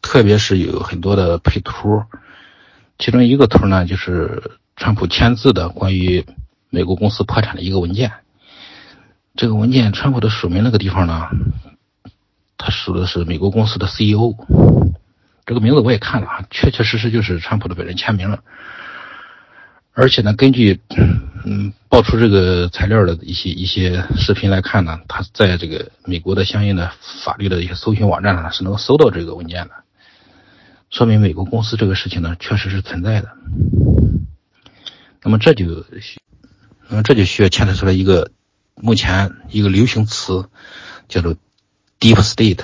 [0.00, 2.04] 特别是有很多的配图，
[2.98, 6.24] 其中一个图呢，就是川普签字的关于
[6.70, 8.12] 美国公司破产的一个文件。
[9.36, 11.28] 这个文件，川普的署名那个地方呢，
[12.56, 14.34] 他署的是美国公司的 CEO，
[15.44, 18.42] 这个名字我也看了啊，确确实实就是川普的本人签名了。
[20.00, 20.80] 而且呢，根据
[21.44, 26.92] 嗯爆出这个材料的一些一些视频来看呢，他在这个美国的相应的
[27.24, 29.72] 法律的一些搜寻网站上是能搜到这个文件的，
[30.88, 33.32] 说明美国公司这个事情呢确实是存在的。
[35.24, 35.84] 那么这就，
[36.88, 38.30] 那么这就需要牵扯出来一个
[38.76, 40.48] 目前一个流行词，
[41.08, 41.34] 叫做
[41.98, 42.60] deep state，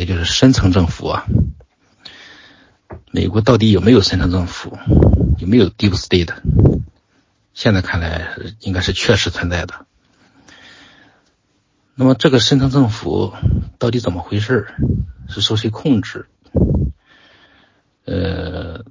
[0.00, 1.26] 也就是深层政府啊。
[3.10, 4.76] 美国到底有没有深层政府？
[5.38, 6.34] 有没有 deep state？
[7.54, 9.86] 现在看来应该是确实存在的。
[11.94, 13.32] 那么这个深层政府
[13.78, 14.68] 到底怎么回事？
[15.28, 16.26] 是受谁控制？
[18.04, 18.84] 呃，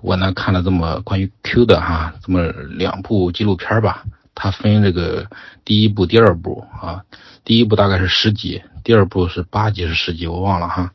[0.00, 5.28] 我呢看了这么关于 Q 的哈，这么两部纪录片吧，它分这个
[5.64, 7.04] 第一部、第二部啊。
[7.42, 10.92] 第一部大概是十集，第二部是八集是十集，我忘了哈。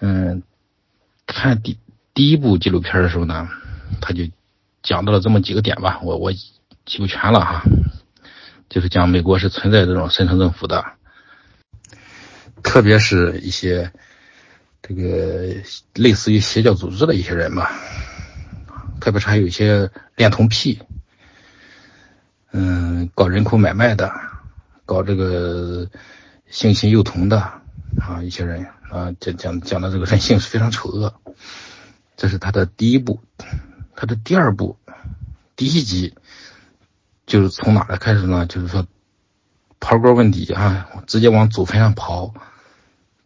[0.00, 0.42] 嗯，
[1.26, 1.78] 看第。
[2.14, 3.48] 第一部纪录片的时候呢，
[4.00, 4.22] 他就
[4.84, 7.64] 讲到了这么几个点吧，我我记不全了哈，
[8.68, 10.84] 就是讲美国是存在这种深层政府的，
[12.62, 13.90] 特别是一些
[14.80, 15.56] 这个
[15.94, 17.72] 类似于邪教组织的一些人吧，
[19.00, 20.78] 特别是还有一些恋童癖，
[22.52, 24.08] 嗯，搞人口买卖的，
[24.86, 25.84] 搞这个
[26.46, 27.40] 性侵幼童的
[27.98, 31.12] 啊，一些人啊，讲讲讲的这个 人性是非常丑恶。
[32.16, 33.20] 这是他的第一步，
[33.96, 34.78] 他的第二步，
[35.56, 36.14] 第一集
[37.26, 38.46] 就是从哪来开始呢？
[38.46, 38.86] 就是说，
[39.80, 42.32] 刨根问底啊，直接往祖坟上刨，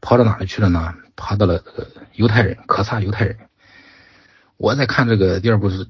[0.01, 0.95] 刨到哪里去了呢？
[1.15, 1.63] 刨到了
[2.15, 3.37] 犹太人，可萨犹太人。
[4.57, 5.87] 我在看这个第二部是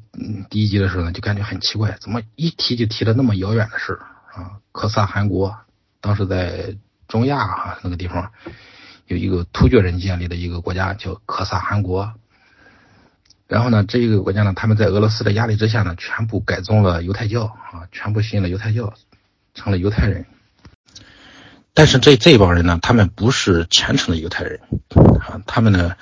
[0.50, 3.96] 第一集的时候呢，就感觉很奇怪，怎么一提就提了那么遥远的事
[4.34, 4.58] 啊？
[4.72, 5.56] 可萨汗国
[6.00, 8.32] 当时在中亚啊那个地方
[9.08, 12.12] 有一个突厥人建立的一个国家叫可萨汗国。
[13.46, 18.92] 然后呢，这一个国家呢，他们在俄罗斯的压力之下呢，全部改宗了犹太教啊，全部信了犹太教，
[19.54, 20.26] 成了犹太人。
[21.72, 24.60] 但是这这帮人呢，他们不是虔诚的犹太人
[25.20, 25.96] 啊，他们呢，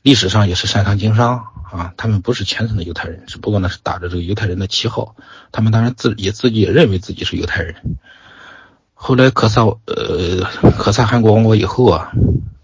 [0.00, 5.14] 历史上也是擅长经商啊，他们不是虔诚的犹太人，只不过呢是打着这个犹太人的旗号，
[5.52, 7.74] 他们当然自也自己也认为自己是犹太人。
[9.00, 10.42] 后来可萨呃
[10.76, 12.10] 可萨汗国亡国以后啊，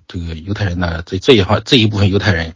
[0.09, 2.55] 这个犹太人呢，这这一方这一部分犹太人。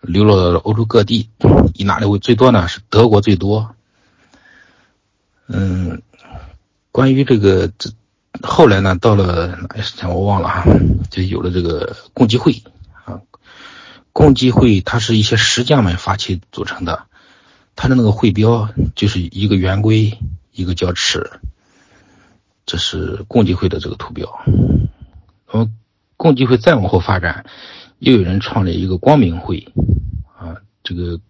[0.00, 1.30] 流落到了欧洲各地，
[1.74, 2.66] 以哪里为最多呢？
[2.66, 3.72] 是德国最多。
[5.46, 6.02] 嗯，
[6.90, 7.92] 关于这个这
[8.42, 10.64] 后来呢，到了哪一时间我忘了哈，
[11.08, 12.64] 就有了这个共济会
[13.04, 13.20] 啊。
[14.12, 17.04] 共济会它是一些石匠们发起组成的，
[17.76, 20.18] 它的那个会标就是一个圆规，
[20.50, 21.30] 一个角尺，
[22.66, 24.40] 这是共济会的这个图标。
[25.50, 25.70] 然后
[26.16, 27.44] 共济会再往后发展，
[27.98, 29.72] 又有人创立一个光明会
[30.38, 31.20] 啊，这个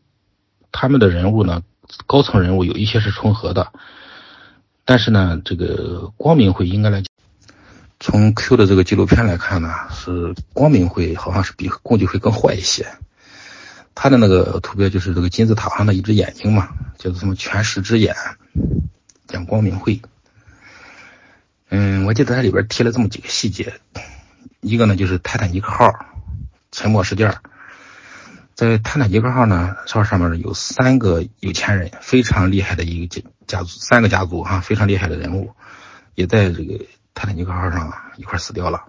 [0.70, 1.62] 他们的人物呢，
[2.06, 3.72] 高层人物有一些是重合的。
[4.84, 7.06] 但是呢，这个光明会应该来讲，
[8.00, 12.86] 从 Q 的这个纪录片来看呢，是光明会好像是比共济会更坏一些。
[13.94, 16.68] 他的那个图标就是这个金字塔上的一只眼睛嘛，
[16.98, 18.14] 叫做什么全视之眼，
[19.26, 20.00] 讲光明会。
[21.74, 23.80] 嗯，我记得它里边提了这么几个细节，
[24.60, 25.90] 一个呢就是泰坦尼克号
[26.70, 27.34] 沉没事件。
[28.54, 35.54] 在泰坦尼克号呢，号上面有三个有钱人，非常厉害的一个家家族，三个家族哈，非常厉害的人物，
[36.14, 38.84] 也在这个泰坦尼克号上一块死掉了。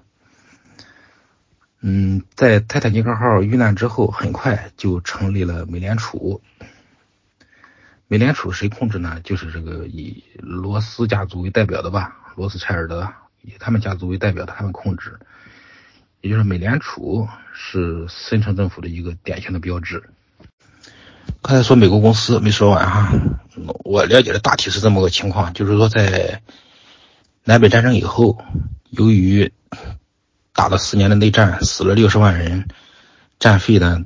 [1.80, 6.41] 嗯，在泰坦尼克号遇难之后，很快就成立了美联储。
[8.10, 9.22] 美联储谁控制呢？
[9.24, 13.08] 就是这个以罗斯家族为代表的吧，罗斯柴尔德
[13.41, 15.19] 以他们家族为代表的，他们控制。
[16.22, 20.02] 也就是美联储是深层政府的一个典型的标志。
[21.41, 23.12] 刚才说美国公司没说完哈，
[23.84, 26.41] 我了解的大体是这么个情况，就是说在
[27.43, 28.41] 南北战争以后，
[28.89, 29.52] 由于
[30.54, 32.69] 打了四年的内战，死了六十万人，
[33.39, 34.04] 战费呢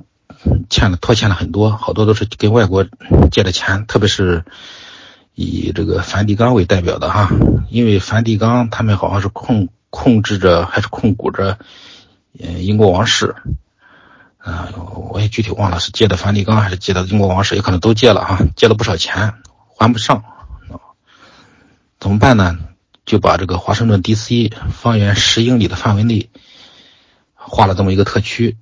[0.68, 2.84] 欠了拖欠了很多，好多都是跟外国
[3.30, 4.44] 借的钱，特别是
[5.40, 7.30] 以这个梵蒂冈为代表的哈，
[7.70, 11.58] 因为梵蒂冈他们好像是控控制着还是控股着。
[12.40, 13.34] 嗯，英国王室，
[14.36, 14.68] 啊，
[15.10, 19.34] 我也具体忘了是借的梵蒂冈还是借的英国王室，也可能都借了哈，借了不少钱，
[19.76, 20.22] 还不上，
[21.98, 22.58] 怎么办呢？
[23.06, 24.52] 就把这个华盛顿 D.C.
[24.70, 26.30] 方圆十英里的范围内
[27.34, 28.56] 划了这么一个特区，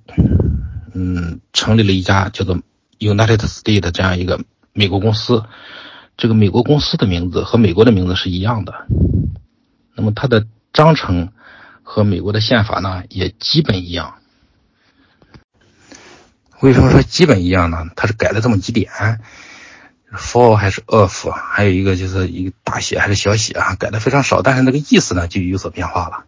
[0.93, 2.57] 嗯，成立了一家叫做
[2.99, 4.39] United States 的这样一个
[4.73, 5.43] 美国公司，
[6.17, 8.87] 这个美国公司的名字和美国的名字是一样的，
[9.95, 11.31] 那么它的章程。
[11.89, 14.15] 和美国的宪法呢也基本一样。
[16.59, 17.85] 为什么说基本一样呢？
[17.95, 19.21] 它是改了这么几点
[20.11, 26.25] ，for 还是 of，还有一个就是一个大写还是小写啊，改的非常少，但是那个意思呢就有所变化了。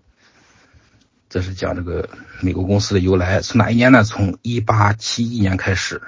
[1.27, 2.07] 这是讲这个
[2.39, 4.05] 美国公司的由来，从哪一年呢？
[4.05, 6.01] 从一八七一年开始，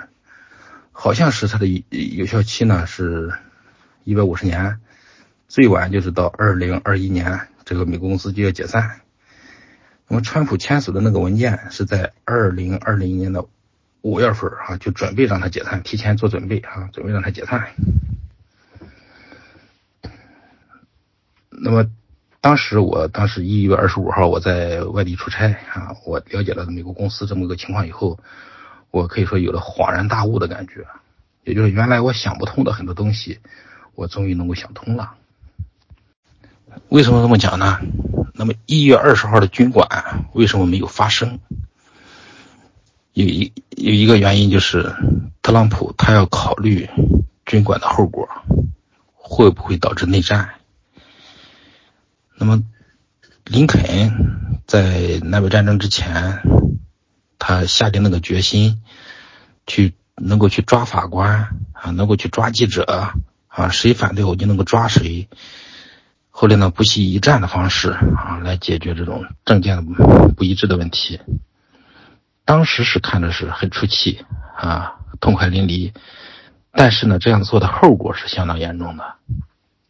[0.94, 3.34] 好像是它的有效期呢是
[4.04, 4.80] 一百五十年，
[5.48, 9.02] 最晚就是到二零二一年，这个美国公司就要解散。
[10.08, 13.46] 那么，川普签署的那个文件是在二零二零年的
[14.02, 17.70] 五月份啊，就准备让他解散，提前做准备啊，准备让他解散。
[21.50, 21.86] 那么，
[22.42, 28.20] 当时我当时一月二十五号我在外地出差啊，我了解了美国公司这么个情况以后，
[28.90, 30.88] 我可以说有了恍然大悟的感觉，
[31.44, 33.40] 也就是原来我想不通的很多东西，
[34.02, 35.14] 我终于能够想通了。
[36.90, 37.80] 为什么这么讲呢？
[38.34, 41.40] 那么一月二十号的军管为什么没有发生？
[43.14, 44.92] 有一有一个原因就是
[45.44, 46.90] 特朗普他要考虑
[47.46, 48.28] 军管的后果
[49.14, 50.50] 会不会导致内战。
[52.36, 52.64] 那么
[53.46, 56.42] 林肯在南北战争之前，
[57.38, 58.82] 他下定那个决心，
[59.68, 63.14] 去能够去抓法官啊，能够去抓记者
[63.52, 65.28] 啊，谁反对我就能够抓谁。
[66.30, 71.20] 后来呢，不惜一战的方式啊，来解决这种政见不一致的问题。
[72.46, 74.26] 当时是看着是很出气
[74.58, 75.92] 啊，痛快淋漓。
[76.72, 79.04] 但是呢，这样做的后果是相当严重的。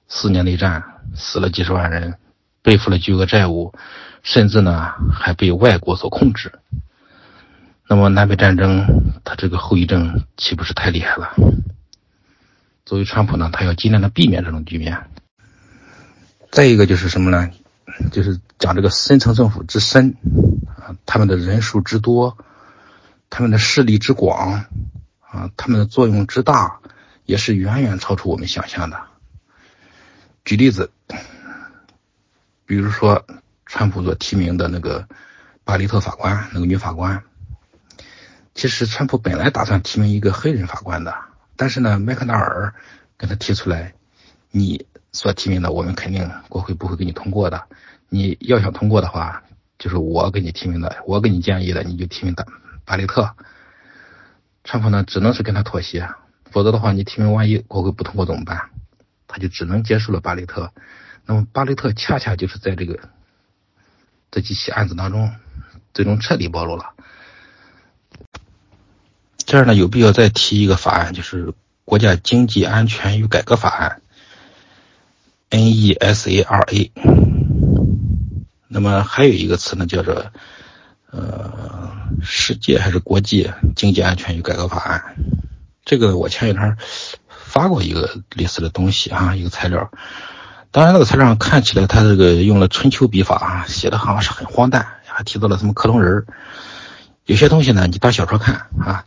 [0.08, 2.18] 四年内战，死了几十万人，
[2.64, 3.74] 背负了巨额债务，
[4.24, 6.52] 甚至呢还被外国所控制。
[7.88, 8.86] 那么南北战争，
[9.24, 11.34] 它这个后遗症岂不是太厉害了？
[12.86, 15.10] 作为川普呢，他要尽量的避免这种局面。
[16.52, 17.50] 再一个就是什么呢？
[18.12, 20.16] 就是讲这个深层政府之深
[20.78, 22.38] 啊，他们的人数之多，
[23.30, 24.66] 他们的势力之广
[25.20, 26.80] 啊，他们的作用之大，
[27.26, 29.02] 也是远远超出我们想象的。
[30.44, 30.92] 举例子，
[32.66, 33.26] 比如说
[33.66, 35.08] 川普所提名的那个
[35.64, 37.24] 巴里特法官，那个女法官，
[38.56, 41.14] 其实川普本来打算提名一个黑人法官的，
[41.62, 42.74] 但是呢，麦克纳尔
[43.18, 43.94] 跟他提出来，
[44.50, 44.88] 你。
[45.14, 47.68] 所提名的，我们肯定国会不会给你通过的。
[48.08, 49.44] 你要想通过的话，
[49.78, 52.48] 就是我给你提名的，我给你建议的，你就提名的
[52.86, 53.36] 巴雷特。
[54.64, 56.08] 川普呢，只能是跟他妥协，
[56.50, 58.70] 否则的话，你提名万一国会不通过怎么办？
[59.28, 60.72] 他就只能接受了巴雷特。
[61.26, 62.98] 那么巴雷特恰恰就是在这个
[64.32, 65.30] 这几起案子当中，
[65.94, 66.86] 最终彻底暴露了。
[69.52, 71.48] 这儿呢，有必要再提一个法案，就是
[71.84, 74.02] 《国家经济安全与改革法案》
[76.00, 76.92] （NESARA）。
[78.70, 80.28] 那么还有一个词呢，叫做
[81.12, 81.52] 呃
[82.24, 85.18] 世界还是国际经济安全与改革法案。
[85.84, 86.78] 这个我前几天
[87.28, 89.92] 发过一个类似的东西啊，一个材料。
[90.72, 96.26] 当然，那个材料看起来，它这个用了春秋笔法啊，写的好像是很荒诞，还提到了什么克隆人
[97.26, 99.04] 有些东西呢，你当小说看啊。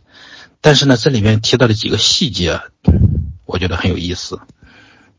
[0.65, 2.59] 但是呢，这里面提到的几个细节，
[3.45, 4.39] 我觉得很有意思。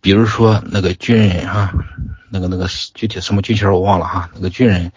[0.00, 1.72] 比如说那个军人啊，
[2.30, 4.28] 那个那个具体什么军衔我忘了哈。
[4.34, 4.90] 那个军人，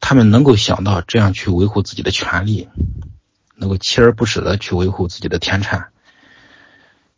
[0.00, 2.68] 他们能够想到这样去维护自己的权利，
[3.54, 5.90] 能够锲而不舍的去维护自己的田产。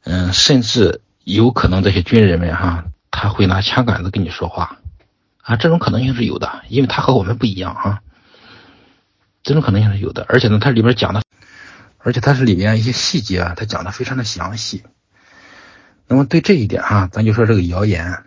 [0.05, 2.85] 嗯，甚至有可能这些军人们哈。
[3.11, 4.81] 他会拿枪杆子跟你说话，
[5.41, 8.01] 啊，这种可能性是有的，因为他和我们不一样啊，
[9.43, 11.23] 这种可能性是有的，而且呢，它里边讲的，
[12.03, 14.83] 而且它是里面一些细节啊，它讲的非常的详细。
[16.07, 18.25] 那么对这一点哈，咱就说这个谣言，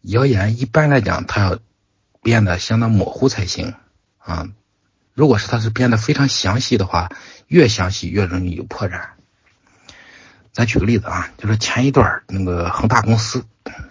[0.00, 1.58] 谣言一般来讲，它要
[2.22, 3.74] 编的相当模糊才行
[4.18, 4.48] 啊。
[5.14, 7.10] 如果是它是编的非常详细的话，
[7.46, 9.02] 越详细越容易有破绽。
[10.52, 13.44] 咱举个例子啊，就是前一段那个恒大公司，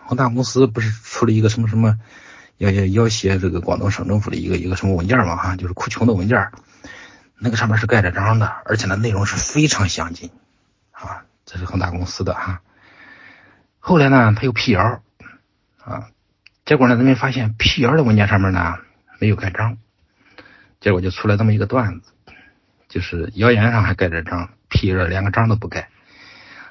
[0.05, 1.97] 恒大公司不是出了一个什么什么
[2.57, 6.51] 要要要挟这个广东省政府的一个一个什么文件嘛哈，就是哭穷的文件，
[7.43, 10.29] 那个上面是盖着章的，而且呢内容是非常详尽
[10.91, 12.61] 啊，这是恒大公司的哈。
[13.79, 15.01] 后来呢他又辟谣
[15.83, 16.09] 啊，
[16.65, 18.77] 结果呢人们发现辟谣的文件上面呢
[19.19, 19.79] 没有盖章，
[20.79, 22.11] 结果就出来这么一个段子，
[22.87, 25.89] 就是谣言上还盖着章，辟谣连个章都不盖。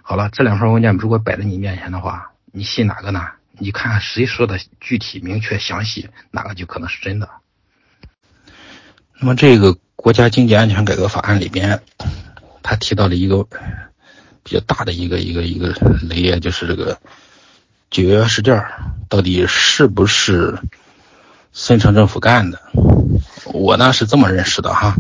[0.03, 3.27] 好了，这两份文件如果摆在你面前的话，你信哪个呢？
[3.59, 7.29] 你看看谁说的具体、明确、详细，哪个就可能是真的。
[9.19, 11.83] 那么这个国家经济安全改革法案里边，
[12.63, 13.47] 他提到了一个
[14.43, 16.99] 比较大的一个一个一个雷啊，就是这个
[17.91, 18.65] 九幺幺事件
[19.11, 20.59] 到底是不是
[21.53, 22.59] 孙城政府干的？
[23.53, 24.95] 我呢是这么认识的哈，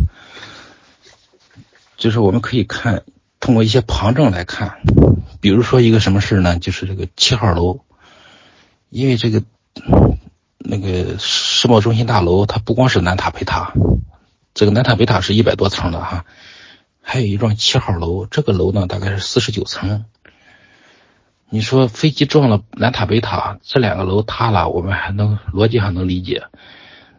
[1.96, 3.02] 就是我们可以看。
[3.40, 4.82] 通过一些旁证来看，
[5.40, 6.58] 比如说一个什么事呢？
[6.58, 7.80] 就是这个七号楼，
[8.90, 9.42] 因为这个
[10.58, 13.72] 那个世贸中心大楼，它不光是南塔北塔，
[14.54, 16.24] 这个南塔北塔是一百多层的哈，
[17.02, 20.04] 还有一幢七号楼，这个楼呢大概是四十九层。
[21.48, 26.44] 你说飞机撞了南塔北塔，这两个楼塌了，我们还能逻辑上能理解，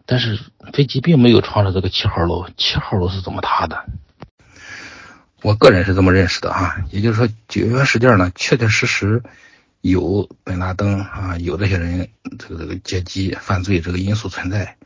[0.06, 0.38] 但是
[0.72, 3.84] 飞机并没有撞着这个七号楼，七号楼是怎么塌的？
[5.42, 9.22] 我个人是这么认识的哈，也就是说九幺幺事件呢，确确实实
[9.80, 14.76] 有本拉登啊，有这些人这个这个劫机犯罪这个因素存在，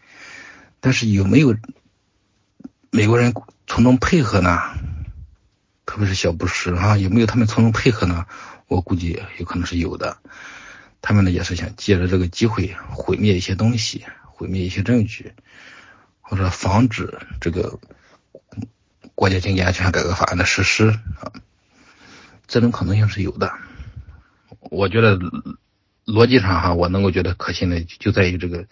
[0.80, 1.54] 但是有没有
[2.96, 3.35] 美国人
[3.66, 4.59] 从中配合呢？
[5.85, 8.24] 特别是小布什啊，有没有他们从中配合呢？
[8.68, 10.16] 我估计有可能是有的，
[11.02, 15.35] 他们呢也是想借着这个机会毁灭一些东西，毁灭一些证据，
[16.22, 17.78] 或者防止这个。
[19.14, 20.88] 国家经济安全改革法案的实施
[21.20, 21.32] 啊，
[22.46, 23.52] 这种可能性是有的。
[24.61, 25.18] 我觉得
[26.06, 28.66] 逻辑上哈，我能够觉得可信的就在于这个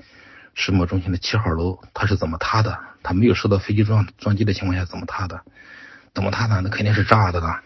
[0.54, 2.78] 世贸中心的七号楼，它是怎么塌的？
[3.02, 5.40] 它没有受到飞机撞撞击的情况下怎么塌的？
[6.14, 6.60] 怎么塌的？
[6.60, 7.60] 那肯定是炸的了。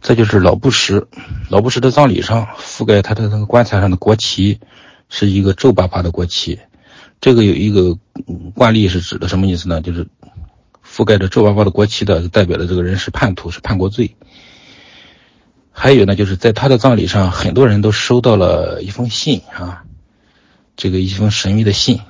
[0.00, 1.06] 这就是老布什，
[1.48, 4.60] 老布什的葬礼上覆盖他的那个棺材上的国旗
[5.08, 6.60] 是一个皱巴巴的国旗。
[7.20, 7.98] 这个有一个
[8.54, 9.80] 惯例是指的什么意思呢？
[9.80, 10.06] 就是。
[10.88, 14.16] 覆盖着皱巴巴的国旗的，代表的这个人是叛徒，是叛国罪。
[15.72, 19.84] 还有呢，就是在他的葬礼上，很多人都收到了一封信啊，
[20.76, 22.00] 这个一封神秘的信，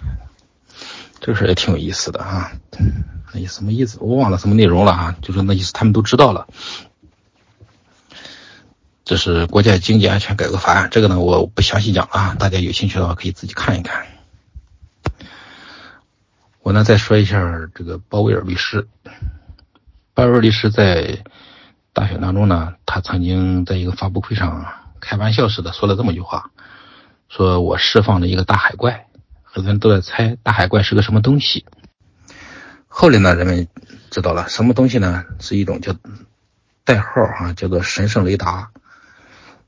[1.20, 2.52] 这个事也挺有意思的啊。
[3.32, 3.98] 那什么意思？
[4.00, 5.16] 我忘了什么内容了啊？
[5.22, 6.46] 就是那意思，他们都知道了。
[9.04, 14.06] 这是国家经济安全改革法案，这个呢我不详细讲啊，大家有兴趣的话可以自己看一看。
[16.62, 17.38] 我呢再说一下
[17.72, 18.88] 这个鲍威尔律师。
[20.12, 21.22] 鲍威尔律师在
[21.92, 24.66] 大选当中呢，他曾经在一个发布会上
[24.98, 26.50] 开玩笑似的说了这么一句话
[27.28, 29.06] ：“说我释放了一个大海怪，
[29.42, 31.66] 很多人都在猜大海怪是个什么东西。”
[32.88, 33.68] 后来呢，人们
[34.10, 35.24] 知道了什么东西呢？
[35.38, 35.94] 是一种叫
[36.84, 38.70] 代号哈，叫做神圣雷达，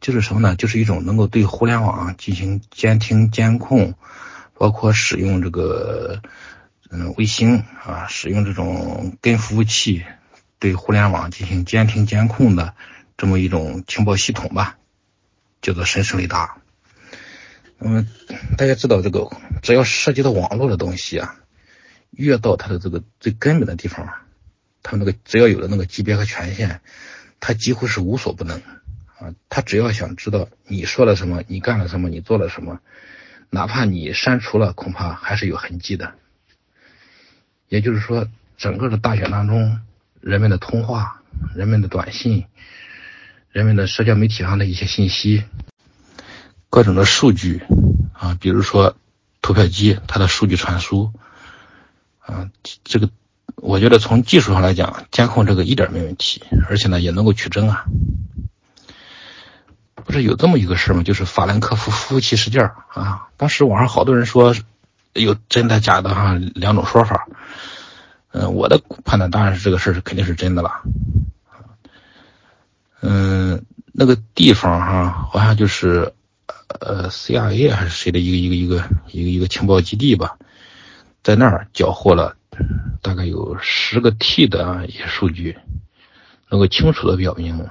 [0.01, 0.57] 就是什么呢？
[0.57, 3.95] 就是一种能够对互联网进行监听监控，
[4.55, 6.23] 包括使用这个。
[6.91, 10.07] 嗯，卫星啊，使用这种跟服务器
[10.59, 12.73] 对互联网进行监听监控的
[13.19, 14.79] 这么一种情报系统吧。
[15.61, 16.57] 叫做神圣雷达。
[17.81, 18.07] 嗯
[18.57, 19.31] 大家知道，这个
[19.63, 21.37] 只要涉及到网络的东西啊，
[22.11, 24.09] 越到它的这个最根本的地方，
[24.83, 26.81] 它那个只要有了那个级别和权限，
[27.39, 28.59] 它几乎是无所不能
[29.19, 29.35] 啊。
[29.49, 32.81] 他只要想知道你说了什么，你干了什么，你做了什么，
[33.51, 36.15] 哪怕你删除了，恐怕还是有痕迹的。
[37.69, 38.27] 也就是说，
[38.57, 39.81] 整个的大选当中，
[40.21, 41.23] 人们的通话、
[41.55, 42.47] 人们的短信、
[43.53, 45.45] 人们的社交媒体上的一些信息。
[46.71, 47.63] 各种的数据
[48.13, 48.95] 啊，比如说
[49.41, 51.13] 投票机它的数据传输
[52.21, 52.51] 啊，
[52.85, 53.09] 这个
[53.57, 57.87] 我觉得从技术上来讲，监控这个一点没问题，而且呢也能够取证啊。
[60.05, 61.03] 不是有这么一个事吗？
[61.03, 64.55] 就是法兰克福服务器事件啊，当时网上好多人说
[65.15, 67.27] 有真的假的哈，两种说法。
[68.31, 70.83] 嗯，我的判断当然是这个事儿是肯定是真的了。
[73.01, 76.13] 嗯，那个地方哈，好像就是。
[76.69, 78.77] 呃，CIA 还是谁的一个一个一个
[79.11, 80.37] 一个一个情报基地吧，
[81.23, 82.37] 在那儿缴获了
[83.01, 85.57] 大概有十个 T 的一些数据，
[86.51, 87.67] 能够清楚的表明，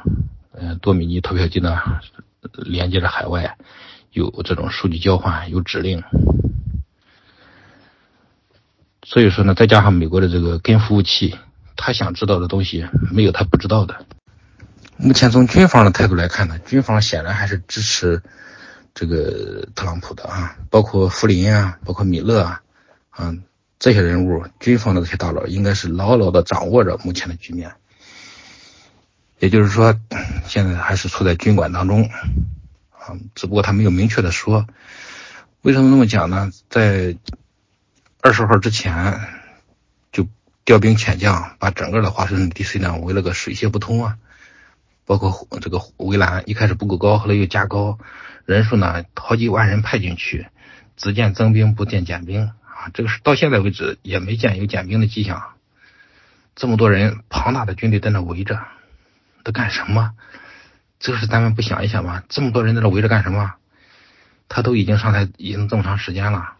[0.53, 1.79] 嗯，多米尼投票机呢
[2.53, 3.57] 连接着海外，
[4.11, 6.03] 有这种数据交换，有指令。
[9.03, 11.35] 所以说呢，再加上美国的这个根服务器，
[11.75, 14.05] 他想知道的东西没有他不知道的。
[14.97, 18.23] 目前从军方的态度来看呢，军方显然还是支持。
[18.99, 22.63] 这个特朗普的啊，包括福林啊，包括米勒啊，
[23.11, 23.37] 啊
[23.77, 27.71] 这些人物，军方的这些大佬，应该是牢牢的掌握着目前的局面。
[29.37, 29.93] 也就是说，
[30.47, 32.09] 现在还是处在军管当中
[32.89, 34.65] 啊，只不过他没有明确的说。
[35.61, 36.51] 为什么那么讲呢？
[36.67, 37.15] 在
[38.21, 39.21] 二十号之前
[40.11, 40.25] 就
[40.65, 44.17] 调兵遣将，把整个的华盛顿 DC 呢围了个水泄不通啊，
[45.05, 47.99] 包括这个围栏一开始不够高，后来又加高。
[48.47, 50.47] 人数呢，好几万人派进去，
[50.95, 52.87] 只见增兵不见减兵啊！
[52.93, 55.43] 这个是到现在为止也没见有减兵的迹象。
[56.55, 58.57] 这么多人，庞大的军队在那围着，
[59.43, 60.13] 都干什么？
[60.97, 62.23] 这个是咱们不想一想吗？
[62.29, 63.55] 这么多人在那围着干什么？
[64.47, 66.53] 他都已经上台已经这么长时间了，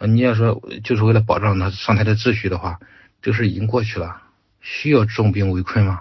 [0.00, 2.80] 你要说就是为了保障他上台的秩序的话，
[3.22, 4.20] 这个事已经过去了，
[4.60, 6.00] 需要重兵围困吗？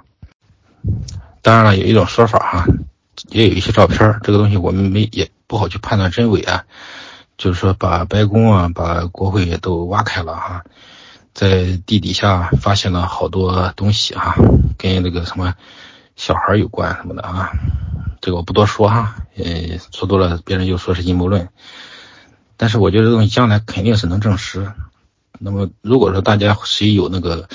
[1.43, 2.65] 当然了，有一种说法哈。
[3.29, 6.63] 也有一些照片，这个东西我们没也不好去判断真伪啊。
[7.37, 10.63] 就是说，把白宫啊，把国会也都挖开了哈，
[11.33, 14.35] 在地底下发现了好多东西哈，
[14.77, 15.55] 跟那个什么
[16.15, 17.51] 小孩有关什么的啊。
[18.21, 21.49] 这个我不多说哈，呃，说多了别人就说是阴谋论。
[22.57, 24.71] 但是我觉得这东西将来肯定是能证实。
[25.39, 27.49] 那么如果说大家谁有那个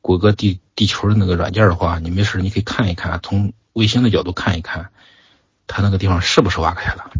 [0.00, 4.90] 谷歌地地球的那个软件的话，你没事你可以看一看，从卫星的角度看一看。
[5.66, 7.10] 他那个地方是不是挖开了？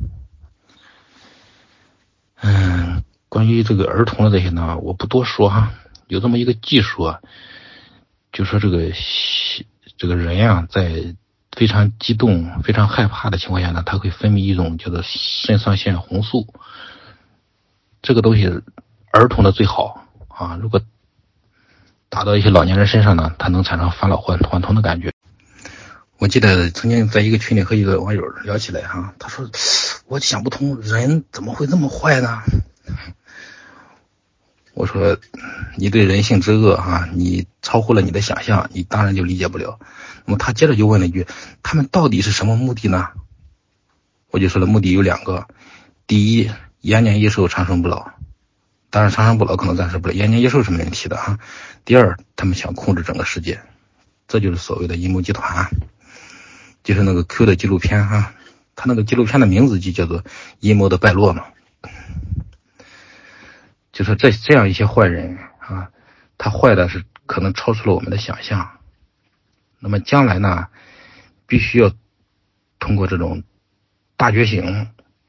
[2.40, 5.72] 嗯，关于这个儿童的这些呢，我不多说哈。
[6.08, 7.20] 有这么一个技术啊，
[8.30, 8.92] 就说这个
[9.96, 11.16] 这个人呀，在
[11.52, 16.46] 非常激动、非常害怕的情况下呢，他会分泌一种叫做肾上腺红素。
[18.02, 18.46] 这个东西
[19.10, 20.82] 儿童的最好啊，如果
[22.10, 25.10] 打到一些老年人身上呢，它能产生返老还童的感觉。
[26.24, 29.50] 我记得曾经在一个群里和一个网友聊起来哈，他说
[30.06, 32.40] 我想不通人怎么会这么坏呢？
[34.72, 35.18] 我说
[35.76, 39.78] 你对人性之恶哈，你超乎了你的想象，你当然就理解不了。
[40.24, 41.26] 那么他接着就问了一句，
[41.62, 43.08] 他们到底是什么目的呢？
[44.30, 45.46] 我就说了，目的有两个，
[46.06, 46.50] 第一
[46.80, 48.12] 延年益寿长生不老，
[48.88, 51.38] 当然长生不老可能暂时不了，延年益寿是没问题的哈。
[51.84, 53.60] 第二，他们想控制整个世界，
[54.26, 55.68] 这就是所谓的阴谋集团。
[56.84, 58.34] 就是那个 Q 的纪录片哈，
[58.76, 60.22] 他那个纪录片的名字就叫做
[60.60, 61.46] 《阴谋的败落》嘛。
[63.90, 65.90] 就说这这样一些坏人啊，
[66.36, 68.78] 他坏的是可能超出了我们的想象。
[69.78, 70.68] 那么将来呢，
[71.46, 71.90] 必须要
[72.78, 73.44] 通过这种
[74.16, 74.88] 大觉醒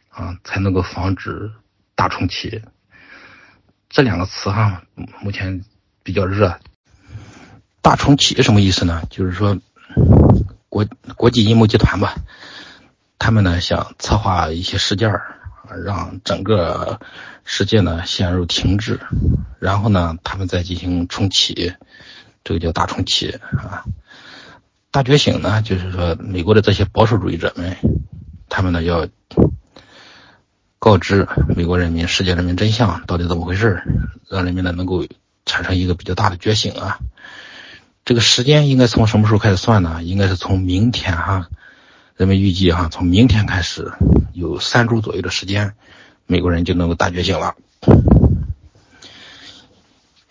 [0.09, 1.53] 啊，才能够防止
[1.95, 2.61] 大重启。
[3.87, 4.83] 这两个词哈，
[5.21, 5.63] 目前
[6.03, 6.59] 比较热。
[7.81, 9.03] 大重启什么意思呢？
[9.09, 9.57] 就是说。
[10.75, 12.15] 国国际阴谋集团吧，
[13.17, 15.39] 他们呢想策划一些事件儿，
[15.85, 16.99] 让整个
[17.45, 18.99] 世界呢陷入停滞，
[19.59, 21.73] 然后呢他们再进行重启，
[22.43, 23.85] 这个叫大重启啊。
[24.91, 27.77] 大觉醒呢就是说美国的这些保守主义者们，
[28.49, 29.07] 他们呢要
[30.77, 33.81] 告知美国人民、世界人民真相到底怎么回事，
[34.29, 35.05] 让人民呢能够
[35.45, 36.99] 产生一个比较大的觉醒啊。
[38.05, 40.03] 这个时间应该从什么时候开始算呢？
[40.03, 41.49] 应该是从明天哈，
[42.15, 43.91] 人们预计哈，从明天开始
[44.31, 45.73] 有三周左右的时间，
[46.27, 47.55] 美国人就能够大觉醒了。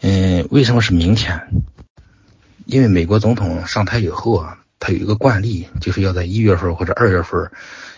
[0.02, 1.48] 嗯，为什么是明天？
[2.64, 7.50] 因为美国总统上台以后啊，他有一个惯例，就是要在一月份或者二月份，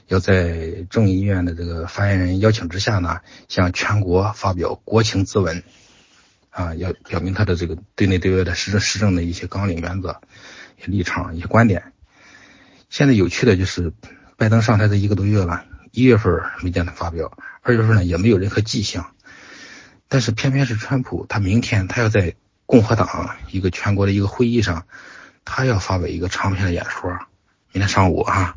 [0.08, 5.62] 要在众议院的这个发言人邀请之下呢，向全国发表国情咨文，
[6.56, 10.20] 啊，要表明他的这个对内对外的施政施政的一些纲领原则、
[10.86, 11.92] 立场、一些观点。
[12.88, 13.92] 现在有趣的就是，
[14.36, 19.14] 拜登上台这一个多月了，一月份没见他发表，二月份呢也没有任何迹象，
[20.08, 22.34] 但是偏偏是川普，他明天他要在。
[22.68, 24.88] 共和党一个全国的一个会议上，
[25.44, 27.12] 他要发表一个长篇的演说，
[27.70, 28.56] 明天上午啊，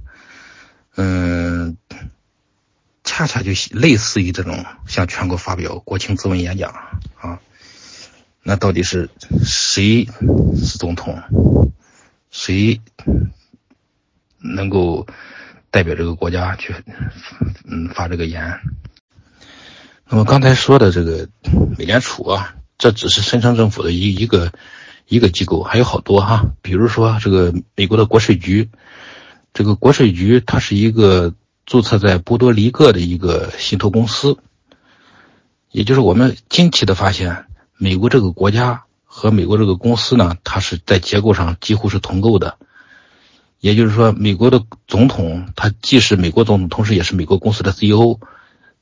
[0.95, 1.77] 嗯，
[3.03, 6.71] 恰恰就类似于这种向全国发表国情咨文演讲
[7.21, 7.39] 啊，
[8.43, 9.09] 那到底是
[9.43, 10.07] 谁
[10.55, 11.21] 是总统，
[12.31, 12.81] 谁
[14.37, 15.07] 能够
[15.71, 16.73] 代表这个国家去
[17.65, 18.59] 嗯发这个言？
[20.07, 21.27] 那么刚才说的这个
[21.77, 22.55] 美联储啊。
[22.81, 24.53] 这只是深层政府的一一个
[25.05, 28.69] 一个机构，还有好多哈，比如说这个美国的国税局，
[29.51, 31.33] 这个国税局它是一个
[31.65, 34.37] 注册在波多黎各的一个信托公司，
[35.71, 37.47] 也就是我们惊奇的发现，
[37.81, 42.57] 美国这个国家和美国这个公司呢，它是在结构上几乎是同构的，
[43.61, 48.19] 也就是说，美国的总统他既是美国总统，同时也是美国公司的 CEO。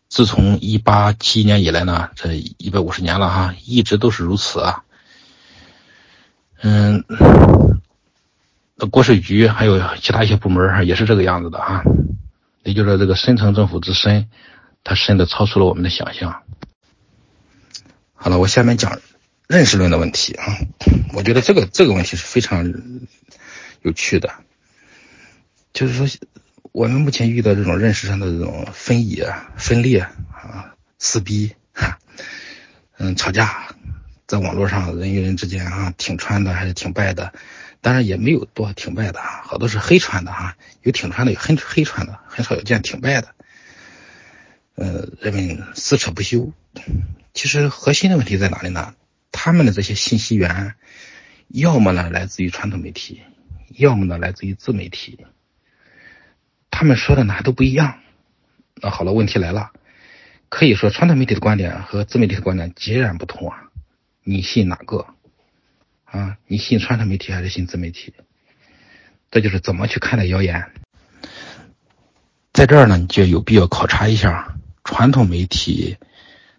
[0.10, 4.84] 自从一八七年以来呢，这一百五十年了哈，一直都是如此啊。
[6.64, 7.04] 嗯，
[8.90, 11.84] 国税局还有其他一些部门也是这个样子的啊。
[12.64, 14.28] 也就是说，这个深层政府之深，
[14.84, 16.42] 它深的超出了我们的想象。
[18.18, 19.00] 好了，我下面讲
[19.48, 20.58] 认识论的问题啊。
[21.14, 22.74] 我觉得这个这个问题是非常
[23.82, 24.34] 有趣的，
[25.72, 26.08] 就是说。
[26.74, 31.56] 我们目前遇到这种认识上的这种分野、分裂啊、撕逼，
[32.98, 33.70] 嗯，吵架，
[34.28, 37.34] 在网络上人与人之间啊，挺穿的还是挺败的，
[37.82, 43.30] 当然也没有多挺败的啊，好多是黑穿的啊，有挺穿的，有黑黑穿的，很少有见挺败的，
[44.76, 46.54] 呃，人们撕扯不休。
[47.38, 48.96] 其实核心的问题在哪里呢？
[49.32, 50.74] 他们的这些信息源，
[51.50, 53.22] 要么呢来自于传统媒体，
[53.76, 55.24] 要么呢来自于自媒体。
[56.72, 58.00] 他们说的呢都不一样，
[58.82, 59.70] 那好了，问题来了，
[60.50, 63.70] 可以说传统媒体的观点和自媒体的观点截然不同啊，
[64.24, 65.06] 你信哪个？
[66.06, 68.16] 啊，你信传统媒体还是信自媒体？
[69.30, 70.72] 这就是怎么去看待谣言。
[72.52, 75.98] 在这儿呢，你就有必要考察一下传统媒体，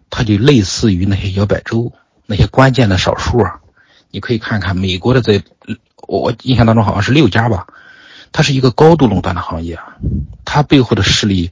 [0.09, 1.93] 它就类似于那些摇摆州
[2.25, 3.61] 那些关键的少数啊，
[4.11, 5.43] 你可以看看美国的这，
[6.07, 7.67] 我印象当中好像是六家吧。
[8.31, 9.79] 它是一个高度垄断的行业，
[10.45, 11.51] 它背后的势力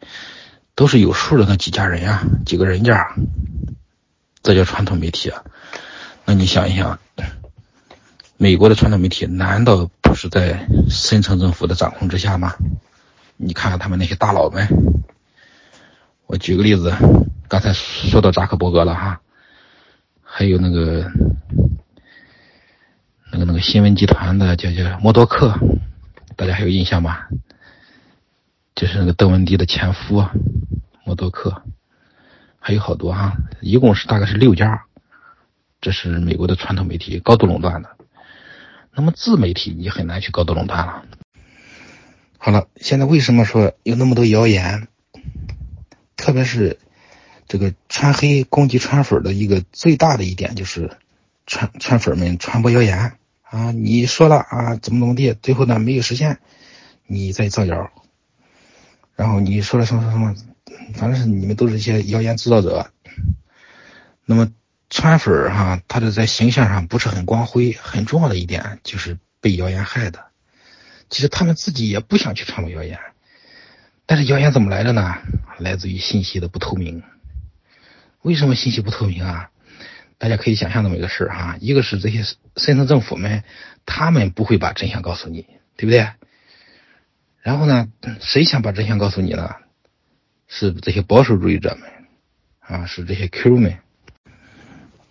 [0.75, 3.15] 都是有数的那几家人呀，几个人家，
[4.43, 5.43] 这叫传统媒体啊。
[6.25, 6.99] 那你想一想，
[8.37, 12.53] 美国的传统媒体难道不是在深层政府的掌控之下吗？
[13.37, 14.67] 你看看他们那些大佬们，
[16.27, 16.93] 我举个例子，
[17.47, 19.21] 刚才说到扎克伯格了哈，
[20.21, 21.09] 还有那个
[23.31, 25.57] 那个那个新闻集团的叫叫默多克。
[26.35, 27.17] 大家还有印象吗？
[28.75, 30.23] 就是那个邓文迪的前夫
[31.05, 31.63] 默多克，
[32.59, 34.83] 还有好多哈，一共是大概是六家。
[35.79, 37.95] 这是美国的传统媒体高度垄断的。
[38.93, 41.05] 那么自媒体你很难去高度垄断了。
[42.37, 44.89] 好了，现在为什么说有那么多谣言？
[46.17, 46.77] 特别是
[47.47, 50.97] 这个川黑攻击川粉的一个最大的一点就是
[51.45, 53.13] 川川粉们传播谣言。
[53.49, 56.39] 啊，你说了啊，怎么怎么地，最后呢没有实现，
[57.05, 57.89] 你再造谣，
[59.15, 60.35] 然后你说了什么什么什么，
[60.93, 62.91] 反正是你们都是一些谣言制造者。
[64.25, 64.51] 那么
[64.89, 70.25] 川粉哈，他的在形象上不是很光辉，很重要的一点就是被谣言害的。
[71.09, 72.99] 其实他们自己也不想去传播谣言，
[74.07, 75.17] 但是谣言怎么来的呢？
[75.59, 77.03] 来自于信息的不透明。
[78.21, 79.49] 为什么信息不透明啊？
[80.17, 82.23] 大家可以想象这么一个事儿哈，一个是这些
[82.55, 83.43] 深层政府们，
[83.85, 85.45] 他们不会把真相告诉你，
[85.75, 86.07] 对不对？
[87.41, 87.89] 然后呢，
[88.21, 89.55] 谁想把真相告诉你呢？
[90.47, 91.89] 是这些保守主义者们，
[92.59, 93.77] 啊，是这些 Q 们。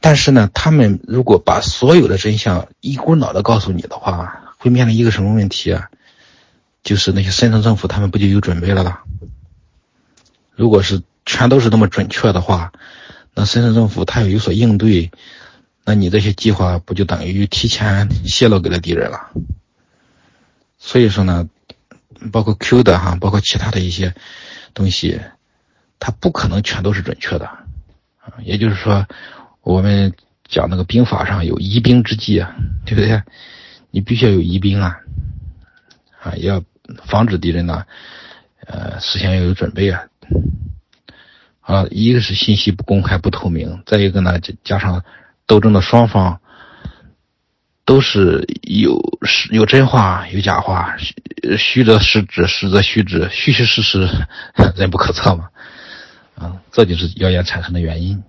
[0.01, 5.91] 但是呢，他们如果把所有的真相一股脑的告诉你的话，会面临一个什么问题啊？
[6.87, 9.03] 就是那些深层政府他们不就有准备了啦？
[10.55, 12.73] 如果是全都是那么准确的话。
[13.39, 15.11] 那深圳政府他要有所应对，
[15.85, 19.31] 那你这些计划不就等于提前泄露给了敌人了？
[20.79, 21.47] 所以说呢，
[22.33, 24.15] 包括 Q 的哈，包括其他的一些
[24.73, 25.21] 东西，
[25.99, 27.51] 它不可能全都是准确的。
[28.43, 29.07] 也就是说，
[29.61, 30.15] 我们
[30.49, 32.57] 讲那个兵法上有疑兵之计啊，
[32.87, 33.23] 对不对？
[33.91, 35.01] 你必须要有疑兵啊，
[36.23, 36.63] 啊，要
[37.05, 37.85] 防止敌人呢，
[38.67, 40.05] 呃，事先要有准备啊。
[41.61, 45.05] 啊，一个是信息不公开不透明，再一个呢，加上
[45.47, 46.41] 斗争的双方
[47.85, 50.97] 都是有是有真话有假话，
[51.59, 54.09] 虚则实之，实则虚之，虚虚实实，
[54.77, 55.49] 人不可测嘛。
[56.37, 58.23] 啊，这就是谣言产生的原因。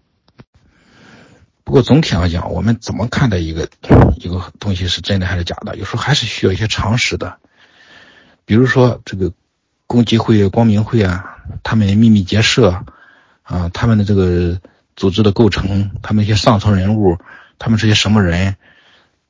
[1.63, 3.69] 不过总体上讲，我们怎么看待一个
[4.15, 7.37] 一个东西是真的还是假的，有时候还是需要一些常识的。
[8.47, 9.31] 比如说这个
[9.85, 12.83] 共济会、光明会啊，他们秘密结社。
[13.49, 14.59] 啊，他们的这个
[14.97, 17.17] 组织的构成，他们一些上层人物，
[17.57, 18.57] 他们是些什么人？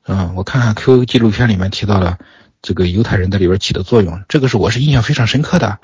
[0.02, 2.18] 啊，我看看 Q 纪录片里面提到了
[2.60, 5.78] 这个犹太人在里边起的作用，这个是我是印象非常深刻的。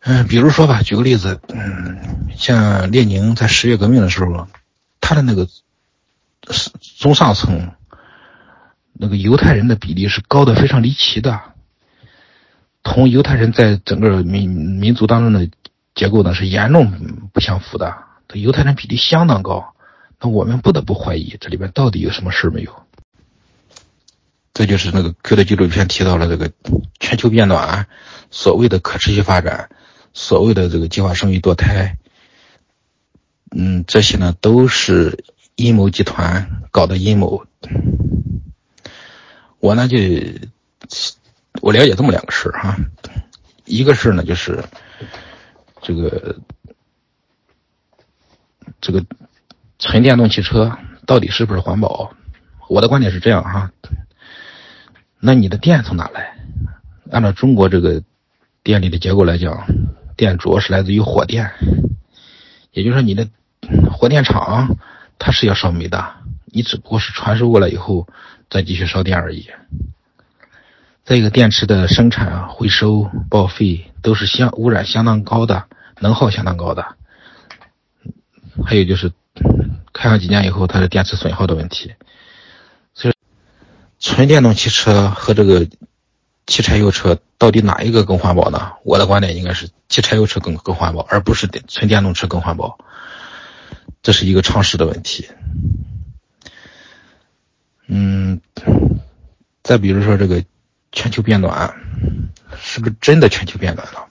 [0.00, 4.48] 嗯，比如说吧，举个例子，嗯，像列宁在十月革命的时候，
[5.00, 5.46] 他的那个
[6.98, 7.70] 中上层
[9.02, 11.40] 那个犹太人的比例是高的非常离奇的，
[12.84, 15.50] 同犹太人在整个民民族当中的。
[15.94, 16.90] 结构呢是严重
[17.34, 17.94] 不相符的，
[18.26, 19.74] 这犹太人比例相当高，
[20.18, 22.72] 那我们不得不怀疑这里边到底有什么事没有？
[24.54, 26.50] 这就是那个 Q 的纪录片提到了这个
[26.98, 27.86] 全球变暖，
[28.30, 29.68] 所谓的可持续发展，
[30.14, 31.98] 所谓的这个计划生育堕胎，
[33.54, 35.26] 嗯，这些呢都是
[35.56, 37.44] 阴谋集团搞的阴谋。
[39.62, 39.96] 我呢就
[41.62, 42.76] 我了解这么两个事哈，
[43.64, 44.62] 一个事呢就是。
[45.84, 46.36] 这个
[48.80, 49.04] 这个
[49.80, 52.14] 纯电动汽车到底是不是环保？
[52.68, 53.72] 我的观点是这样哈，
[55.18, 56.36] 那你的电从哪来？
[57.10, 58.00] 按照中国这个
[58.62, 59.66] 电力的结构来讲，
[60.16, 61.50] 电主要是来自于火电，
[62.70, 63.28] 也就是说你的
[63.90, 64.76] 火电厂
[65.18, 66.14] 它是要烧煤的，
[66.52, 68.06] 你只不过是传输过来以后
[68.50, 69.48] 再继续烧电而已。
[71.02, 75.64] 再一个，电池的生产、回收、报废都是相污染相当高的，
[75.98, 76.94] 能耗相当高的。
[78.64, 79.10] 还有就是，
[79.92, 81.94] 开上几年以后，它的电池损耗的问题。
[82.94, 83.14] 所以，
[83.98, 85.66] 纯电动汽车和这个
[86.46, 88.72] 汽柴油车到底哪一个更环保呢？
[88.84, 92.78] 我的观点应该是汽柴油车更更环保，而不是电纯电动车更环保。
[94.02, 95.28] 这是一个常识的问题。
[97.94, 98.40] 嗯，
[99.62, 100.42] 再比如说这个。
[100.94, 101.74] 全球变暖，
[102.54, 104.08] 是不是真的全球变暖了？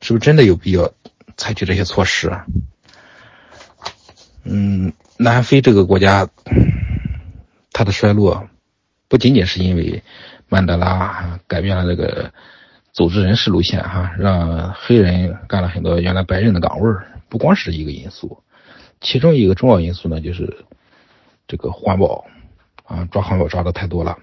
[0.00, 0.90] 是不是真的有必要
[1.36, 2.32] 采取这些措施？
[4.44, 6.26] 嗯，南非这个国家，
[7.70, 8.48] 它的衰落
[9.08, 10.02] 不仅仅是因为
[10.48, 12.32] 曼德拉改变了这个
[12.94, 16.90] 组织人事路线，哈，让黑人干了很多原来白人的岗位
[17.28, 18.42] 不光是一个因素，
[19.02, 20.64] 其中一个重要因素呢，就是
[21.46, 22.24] 这个环保
[22.84, 24.16] 啊，抓环保抓的太多了。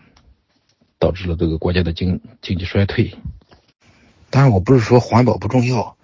[1.00, 3.12] 导致了这个国家的经经济衰退。
[4.30, 5.98] 当然，我不是说环保不重要，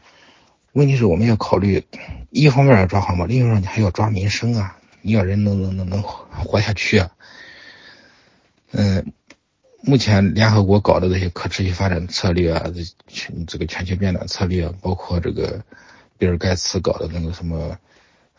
[0.73, 1.85] 问题是我们要考虑，
[2.31, 7.11] 一方面要抓环保，另一方面你还要抓民生啊，你要人能能能能活下去啊。
[8.71, 9.13] 嗯，
[9.83, 15.63] 目前联合国搞的这些可持续发展策略啊，这全这个全球变暖策略，包括这个
[16.17, 17.77] 比尔盖茨搞的那个什么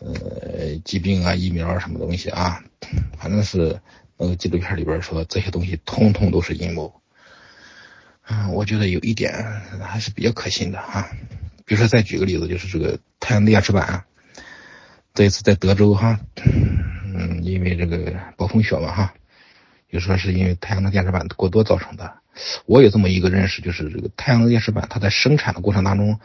[0.00, 0.10] 呃
[0.84, 2.60] 疾病啊疫苗什么东西啊，
[3.16, 3.80] 反正是。
[4.20, 7.00] 那个纪录片里边说这些东西通通都是阴谋，
[8.26, 9.32] 嗯，我觉得有一点
[9.80, 11.08] 还是比较可信的哈。
[11.64, 14.04] 比如说再举个例子，就是这个太阳能电池板，
[15.14, 19.14] 这一次在德州哈，嗯，因为这个暴风雪嘛哈，
[19.92, 22.12] 就说是因为太阳能电池板过多造成的。
[22.66, 26.18] 我有这么一个认识，就是这个太阳能电池板它在生产的过程当中，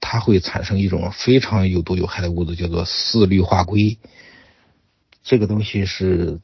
[0.00, 3.98] 它会产生一种非常有毒有害的物质，叫做四氯化硅。
[5.22, 6.40] 这个东西是。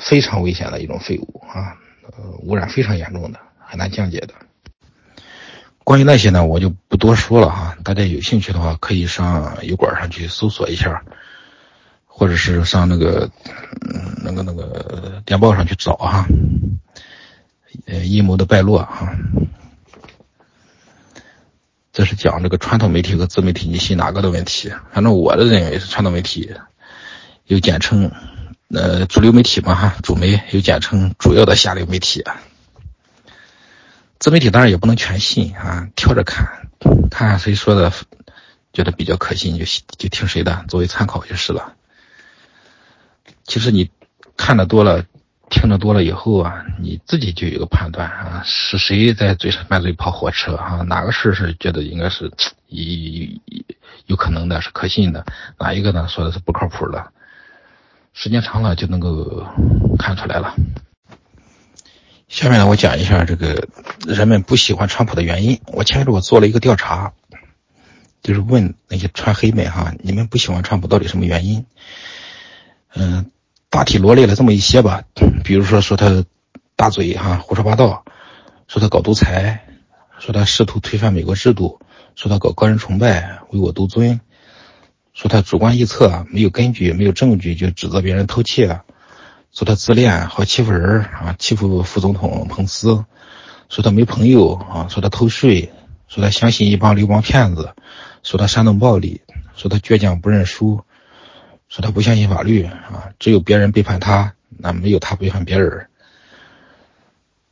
[0.00, 1.76] 非常危险的一种废物啊，
[2.16, 4.34] 呃，污染非常严重的，很难降解的。
[5.84, 7.76] 关于那些呢，我就不多说了哈。
[7.82, 11.02] 大家有兴趣的话，可以上油管上去搜索一下，
[12.06, 13.30] 或者是上那个
[14.22, 16.26] 那个那个电报上去找哈。
[17.86, 19.16] 呃，阴谋的败落哈，
[21.92, 24.70] 这是讲这个传统媒体和自媒体你信哪个的问题。
[24.92, 26.52] 反正我的认为是传统媒体，
[27.46, 28.10] 又简称。
[28.74, 32.22] 呃，主流媒体嘛，哈，主媒又简称主要的下流媒体。
[34.18, 36.68] 自媒体当然也不能全信啊，挑着看，
[37.10, 37.90] 看谁说的
[38.74, 39.64] 觉得比较可信就
[39.96, 41.76] 就听谁的，作为参考就是了。
[43.44, 43.90] 其实你
[44.36, 45.06] 看的多了，
[45.48, 50.82] 听得多了以后啊，你自己就有个判断啊，是谁在嘴上满嘴跑火车啊？
[50.86, 52.30] 哪个事是觉得应该是
[52.68, 53.40] 有
[54.04, 55.24] 有可能的，是可信的？
[55.58, 56.06] 哪一个呢？
[56.06, 57.12] 说的是不靠谱的？
[58.12, 59.46] 时间长了就能够
[59.98, 60.54] 看出来了。
[62.28, 63.68] 下面呢，我讲一下这个
[64.06, 65.60] 人们不喜欢川普的原因。
[65.66, 67.12] 我前面我做了一个调查，
[68.22, 71.64] 就是问那些川黑们哈，你们不喜欢川普到底什么原因？
[72.94, 73.30] 嗯。
[73.70, 75.02] 大体罗列了这么一些吧，
[75.44, 76.24] 比如说说他
[76.74, 78.02] 大嘴哈胡说八道，
[78.66, 79.62] 说他搞独裁，
[80.18, 81.78] 说他试图推翻美国制度，
[82.14, 84.22] 说他搞个人崇拜唯我独尊，
[85.18, 88.82] 说他主观臆测没有根据没有证据就指责别人偷窃，
[89.50, 93.04] 说他自恋好欺负人啊欺负副总统彭斯，
[93.68, 95.72] 说他没朋友啊说他偷税，
[96.06, 97.74] 说他相信一帮流氓骗子，
[98.22, 99.20] 说他煽动暴力，
[99.56, 100.80] 说他倔强不认输。
[101.68, 105.88] 说他不相信法律啊，只有别人背叛他，那没有他背叛别人。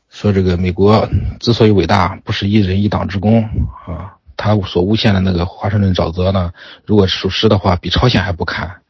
[0.09, 1.11] 说这个美国
[1.41, 3.43] 之所以伟大，不是一人一党之功
[3.87, 6.53] 啊，他所诬陷的那个华盛顿沼泽呢，
[6.85, 8.83] 如果属实的话，比朝鲜还不堪。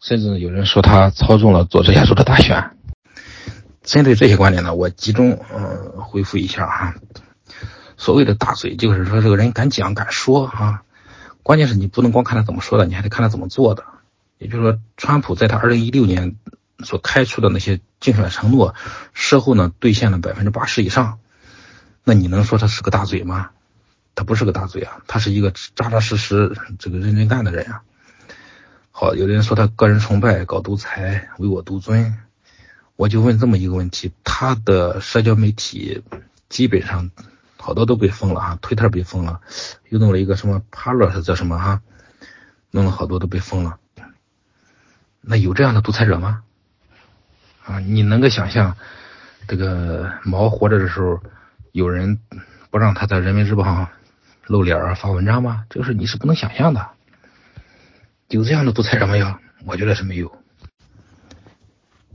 [0.00, 2.72] 甚至有人说他操纵了佐治亚州的大选。
[3.82, 6.94] 针对这些观点呢，我集中呃回复一下哈。
[7.96, 10.82] 所谓的大嘴，就是说这个人敢讲敢说哈，
[11.42, 13.84] 关键是你不能光看他怎么说的，你还得看他怎么做的。
[14.38, 16.36] 也就是说，川普在他二零一六年
[16.82, 18.74] 所开出的那些竞选承诺，
[19.12, 21.18] 事后呢兑现了百分之八十以上。
[22.02, 23.50] 那你能说他是个大嘴吗？
[24.14, 27.82] 他不是个大嘴啊，他是一个扎扎实实、这个认真干的人啊。
[28.90, 32.16] 好，有的人说他个人崇拜、搞独裁、唯我独尊，
[32.94, 36.02] 我就问这么一个问题：他的社交媒体
[36.48, 37.10] 基本上
[37.56, 39.40] 好多都被封了哈，推特被封了，
[39.88, 41.82] 又弄了一个什么 Parler 叫什么哈，
[42.70, 43.78] 弄了好多都被封了。
[45.20, 46.42] 那有这样的独裁者吗？
[47.64, 48.76] 啊，你能够想象
[49.48, 51.20] 这个毛活着的时候，
[51.72, 52.20] 有人
[52.70, 53.88] 不让他在人民日报上
[54.46, 55.64] 露脸儿发文章吗？
[55.70, 56.88] 这个是你是不能想象的。
[58.28, 59.34] 有这样的独裁者没有？
[59.64, 60.36] 我觉得是没有。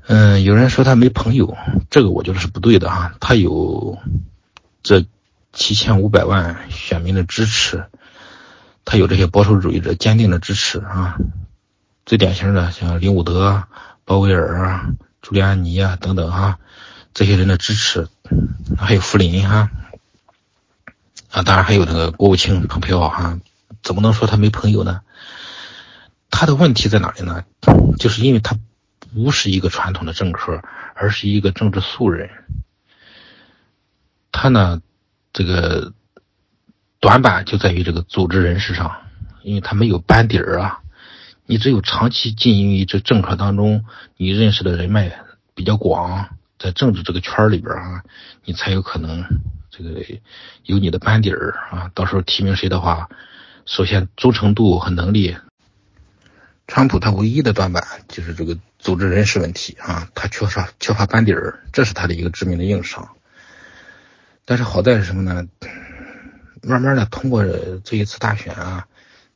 [0.07, 1.55] 嗯，有人说他没朋友，
[1.89, 3.13] 这个我觉得是不对的哈。
[3.19, 3.97] 他有
[4.82, 5.05] 这
[5.53, 7.86] 七千五百万选民的支持，
[8.86, 11.17] 他有这些保守主义者坚定的支持啊。
[12.05, 13.63] 最典型的像林伍德、
[14.03, 14.89] 鲍威尔啊、
[15.21, 16.57] 朱利安尼啊等等哈，
[17.13, 18.07] 这些人的支持，
[18.77, 19.71] 还有福林哈，啊，
[21.32, 23.39] 啊当然还有那个国务卿蓬佩奥哈，
[23.84, 25.01] 怎么能说他没朋友呢？
[26.32, 27.43] 他的问题在哪里呢？
[27.97, 28.57] 就是因为他
[29.13, 30.61] 不是一个传统的政客，
[30.95, 32.30] 而是一个政治素人。
[34.32, 34.82] 他呢，
[35.34, 35.93] 这个
[36.99, 39.01] 短板就在于这个组织人士上，
[39.43, 40.82] 因为他没有班底儿啊。
[41.45, 43.86] 你只有长期经营于这政客当中，
[44.17, 45.19] 你认识的人脉
[45.55, 48.03] 比较广，在政治这个圈里边啊，
[48.45, 49.25] 你才有可能
[49.84, 50.21] 这个
[50.63, 51.91] 有你的班底儿啊。
[51.95, 53.09] 到时候提名谁的话，
[53.65, 55.36] 首先忠诚度和能力。
[56.67, 63.09] 川普他唯一的短板就是这个组织人事问题啊，他缺少缺乏班底儿，这是他的一个致命的硬伤。
[64.45, 65.47] 但是好在是什么呢？
[66.61, 67.43] 慢慢的通过
[67.84, 68.86] 这一次大选啊。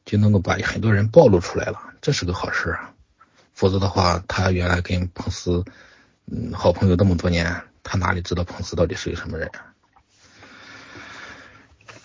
[0.05, 2.91] 就能够把很多人暴露出来了，这是个好事啊。
[3.53, 5.63] 否则的话，他原来跟彭斯，
[6.29, 9.49] 嗯，好朋友这么多年，他哪里知道彭斯到底是个什么人？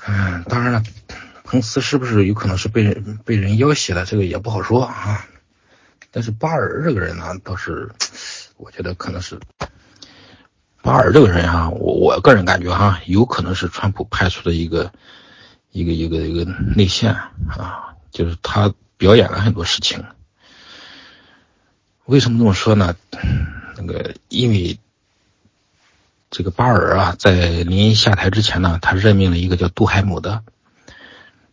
[0.09, 0.83] 嗯，当然了，
[1.45, 5.27] 彭斯是不是有可能是被人被人要挟的，这个也不好说啊。
[6.11, 7.91] 但是巴尔这个人呢，倒是
[8.57, 9.39] 我觉得可能是
[10.83, 14.91] 巴尔这个人啊，我我个人感觉哈，有可能是川普派出的一个
[15.71, 17.95] 一个一个一个内线啊。
[18.11, 20.03] 就是他表演了很多事情，
[22.07, 22.97] 为什么这么说呢？
[23.77, 24.79] 那个因为
[26.31, 30.43] 这个巴尔啊，在临下台之前呢，他任命了一个叫杜海姆的。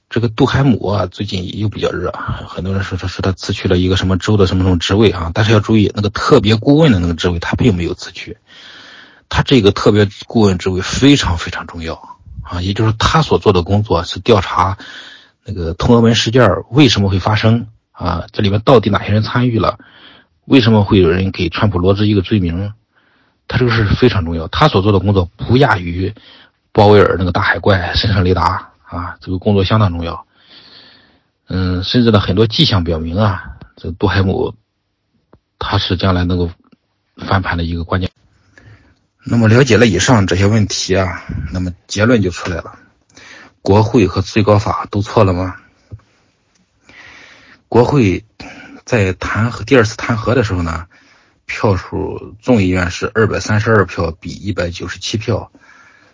[0.09, 2.11] 这个杜海姆啊，最近又比较热，
[2.47, 8.37] 很多人说他说他辞去了一个什么州的什么什么职位啊，但是要注意，那个特别顾问的那个职位他并没有辞去，
[9.29, 14.77] 他这个特别顾问职位非常非常重要啊，也就是他所做的工作是调查。
[15.45, 18.25] 那个通俄门事件为什么会发生啊？
[18.31, 19.79] 这里面到底哪些人参与了？
[20.45, 22.73] 为什么会有人给川普罗织一个罪名？
[23.47, 26.13] 他这个事非常重要，他所做的工作不亚于
[26.71, 30.25] 鲍威尔那个大海怪神圣雷达啊，这个工作相当重要。
[31.47, 34.55] 嗯，甚至呢，很多迹象表明啊，这杜海姆
[35.59, 36.49] 他是将来能够
[37.17, 38.09] 翻盘的一个关键。
[39.23, 42.79] 那么了解了以上这些问题啊，那么结论就出来了。
[43.61, 45.55] 国会和最高法都错了吗？
[47.67, 48.23] 国会
[48.85, 50.87] 在弹劾第二次弹劾的时候呢，
[51.45, 55.51] 票数，众议院是二百三十二票比一百九十七票，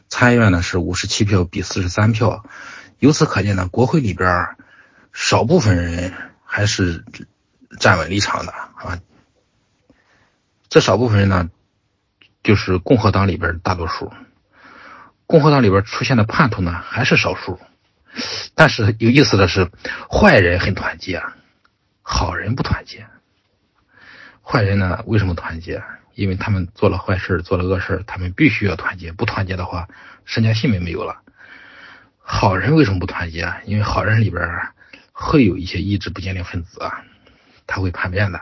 [0.09, 2.45] 参议院呢是五十七票比四十三票。
[2.99, 4.47] 由此可见呢，国会里边
[5.13, 6.13] 少部分人
[6.43, 7.03] 还是
[7.79, 8.99] 站稳立场的啊。
[10.69, 11.49] 这少部分人呢，
[12.43, 14.11] 就是共和党里边大多数。
[15.25, 17.59] 共和党里边出现的叛徒呢，还是少数。
[18.53, 19.71] 但是有意思的是，
[20.09, 21.23] 坏人很团结，
[22.01, 23.07] 好人不团结。
[24.43, 25.81] 坏人呢，为什么团结？
[26.13, 29.11] 因为他们做了坏事，做了恶事，他们必须要团结。
[29.11, 29.87] 不团结的话，
[30.25, 31.21] 身家性命没有了。
[32.19, 33.53] 好人为什么不团结？
[33.65, 34.41] 因为好人里边
[35.11, 37.03] 会有一些意志不坚定分子啊，
[37.65, 38.41] 他会叛变的。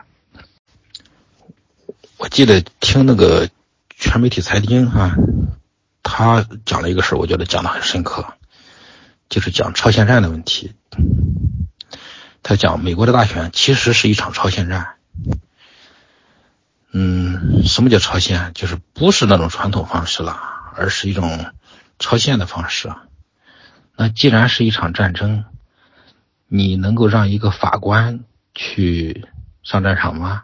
[2.18, 3.48] 我记得听那个
[3.96, 5.14] 全媒体财经啊，
[6.02, 8.34] 他讲了一个事我觉得讲的很深刻。
[9.28, 10.72] 就是讲超限战的问题，
[12.42, 14.96] 他讲美国的大选其实是一场超限战。
[16.92, 18.52] 嗯，什么叫超限？
[18.54, 20.38] 就是不是那种传统方式了，
[20.76, 21.52] 而是一种
[21.98, 22.92] 超限的方式。
[23.96, 25.44] 那既然是一场战争，
[26.48, 28.24] 你能够让一个法官
[28.54, 29.26] 去
[29.62, 30.42] 上战场吗？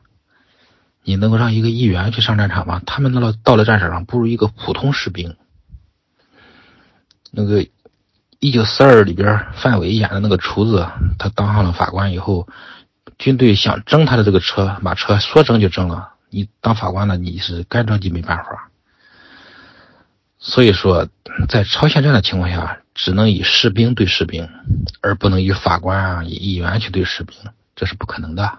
[1.02, 2.82] 你能够让一个议员去上战场吗？
[2.86, 5.36] 他们到了到了战场上，不如一个普通士兵。
[7.30, 7.66] 那个。
[8.38, 10.86] 一九四二里边，范伟演的那个厨子，
[11.18, 12.46] 他当上了法官以后，
[13.18, 16.12] 军队想征他的这个车，马车说征就征了。
[16.36, 18.68] 你当法官了，你是干着急没办法。
[20.38, 21.08] 所以说，
[21.48, 24.46] 在超限战的情况下，只能以士兵对士兵，
[25.00, 27.38] 而不能以法官啊、以议员去对士兵，
[27.74, 28.58] 这是不可能的。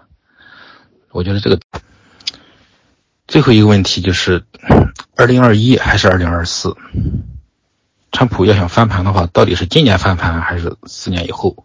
[1.12, 1.60] 我觉得这个
[3.28, 4.44] 最后一个问题就是，
[5.14, 6.76] 二零二一还是二零二四？
[8.10, 11.64] 川普要想翻盘的话，到底是今年翻盘还是四年以后？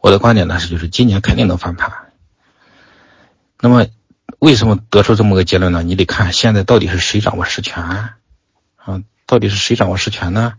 [0.00, 1.92] 我的观点呢是，就是今年肯定能翻盘。
[3.60, 3.86] 那么，
[4.38, 5.82] 为什么得出这么个结论呢？
[5.82, 8.18] 你得看现在到底是谁掌握实权啊？
[9.26, 10.54] 到底是谁掌握实权呢？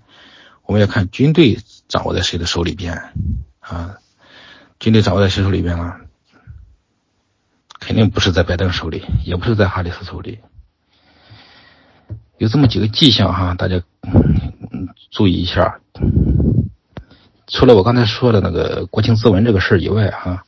[0.63, 3.11] 我们要看军队掌握在谁的手里边
[3.59, 3.97] 啊？
[4.79, 5.97] 军队掌握在谁手里边了？
[7.79, 10.39] 肯定不是在拜登手里，也不是在哈里斯手里。
[12.37, 13.81] 有这么几个迹象哈，大家。
[14.03, 15.79] 嗯注意一下，
[17.47, 20.43] 除了我刚才说的那个国情咨文这个事儿以外，哈，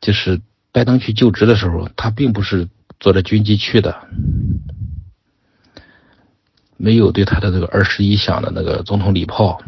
[0.00, 0.40] 就是
[0.72, 2.68] 拜登去就职的时候，他并不是
[3.00, 3.96] 坐着军机去的，
[6.76, 9.60] 没有对他的这个二十一响的那个总统礼炮，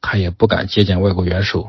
[0.00, 1.68] 他也不敢接见外国元首，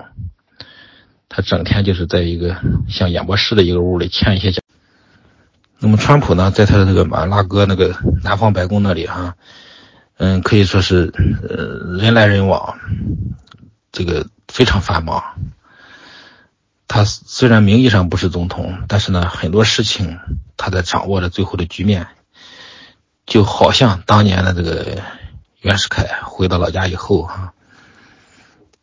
[1.30, 2.58] 他整天就是在一个
[2.88, 4.62] 像演播室的一个屋里签一些讲。
[5.80, 9.36] 那么川普呢，在他的那个马拉戈那个南方白宫那里，哈。
[10.18, 11.14] 嗯，可以说是，
[11.44, 12.80] 呃，人来人往，
[13.92, 15.22] 这个非常繁忙。
[16.88, 20.20] 他虽然名义上不是总统，但是呢，很多事情
[20.58, 22.08] 他在掌握着最后的局面，
[23.26, 25.02] 就好像当年的这个
[25.62, 27.54] 袁世凯回到老家以后，哈，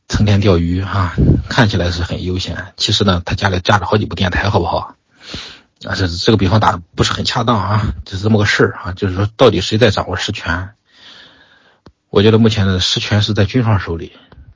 [0.08, 1.14] 成天钓鱼，哈，
[1.48, 4.96] 看起来是很悠闲，其实呢，他家里架着好几部电台，好不好？
[5.84, 10.70] 啊，这这个比方打的不是很恰当啊，就是这么个事儿啊，就是说到底谁在掌握实权？
[12.10, 14.12] 我觉得目前的实权是在军方手里。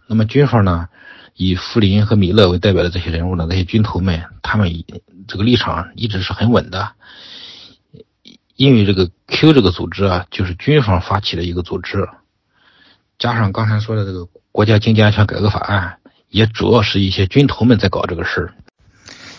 [0.09, 0.88] 那么军方呢，
[1.37, 4.84] 以福林和米勒为代表的这些人物呢，这些军头们，他们
[5.28, 6.93] 这个立场一直是很稳的。
[8.57, 12.09] 因为这个 Q 这个组织啊，就是军方发起的一个组织，
[13.18, 15.99] 加上刚才说的这个国家经济安全改革法案，
[16.30, 18.55] 也主要是一些军头们在搞这个事儿。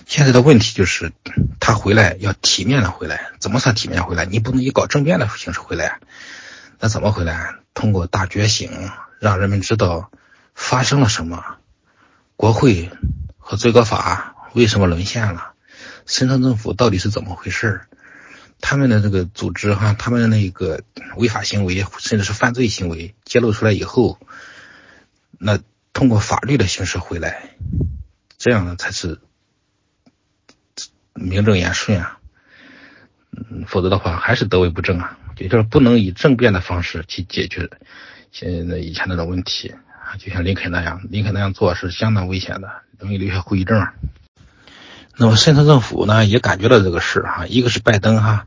[0.05, 1.11] 现在的问题就是，
[1.59, 4.25] 他回来要体面的回来，怎么算体面回来？
[4.25, 5.99] 你不能以搞政变的形式回来，
[6.79, 7.55] 那怎么回来？
[7.73, 8.69] 通过大觉醒，
[9.19, 10.11] 让人们知道
[10.53, 11.56] 发生了什么，
[12.37, 12.89] 国会
[13.37, 15.53] 和最高法为什么沦陷了，
[16.05, 17.81] 深层政府到底是怎么回事
[18.61, 20.81] 他们的这个组织哈，他们的那个
[21.17, 24.19] 违法行为甚至是犯罪行为揭露出来以后，
[25.39, 25.59] 那
[25.93, 27.55] 通过法律的形式回来，
[28.37, 29.19] 这样呢才是
[31.13, 32.19] 名正言顺啊。
[33.31, 35.19] 嗯，否则的话还是得为不正啊。
[35.37, 37.69] 也就是不能以政变的方式去解决
[38.31, 39.75] 现在以前那种问题，
[40.19, 43.87] 就像林肯那样，林肯那样做是相当危险的，容易留下后遗症。
[45.17, 48.45] 那么深层政府呢也感觉到这个事哈，一个是拜登哈，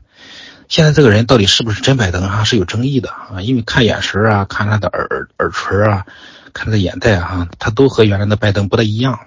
[0.69, 6.05] 现在这个人到底是不是真拜登哈是有争议的啊，因为看眼神啊，看他的耳耳垂啊，
[6.53, 9.19] 看他的眼袋哈，他都和原来的拜登不太一样。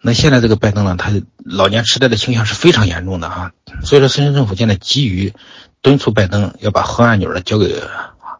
[0.00, 1.12] 那现在这个拜登呢，他
[1.44, 3.52] 老年痴呆的倾向是非常严重的哈，
[3.84, 5.32] 所以说深圳政府现在急于
[5.80, 7.80] 敦促拜登要把核按钮呢交给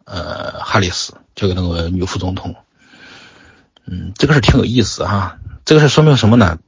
[0.07, 2.57] 呃哈里斯，交给那个女副总统。
[3.87, 6.59] 嗯，这个事挺有意思哈，这个事说明什么呢？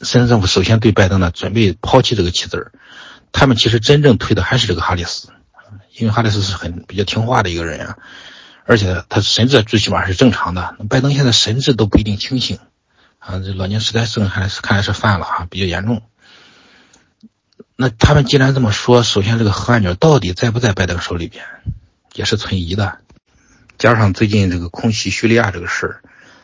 [0.00, 2.72] 深圳政府首先对拜登呢准备抛弃这个棋子儿，
[3.32, 5.28] 他们其实真正推的还是这个哈里斯，
[5.98, 7.98] 因为哈里斯是很比较听话的一个人呀，
[8.64, 10.76] 而且他神智最起码是正常的。
[10.88, 12.58] 拜登现在神智都不一定清醒，
[13.18, 16.02] 啊，这老年痴呆症还是看来是犯了啊，比较严重。
[17.76, 21.44] 那他们既然这么说，首先这个核按钮到底在不在拜登手里边，
[22.14, 22.98] 也是存疑的。
[23.76, 26.02] 加上最近这个空袭叙利亚这个事儿，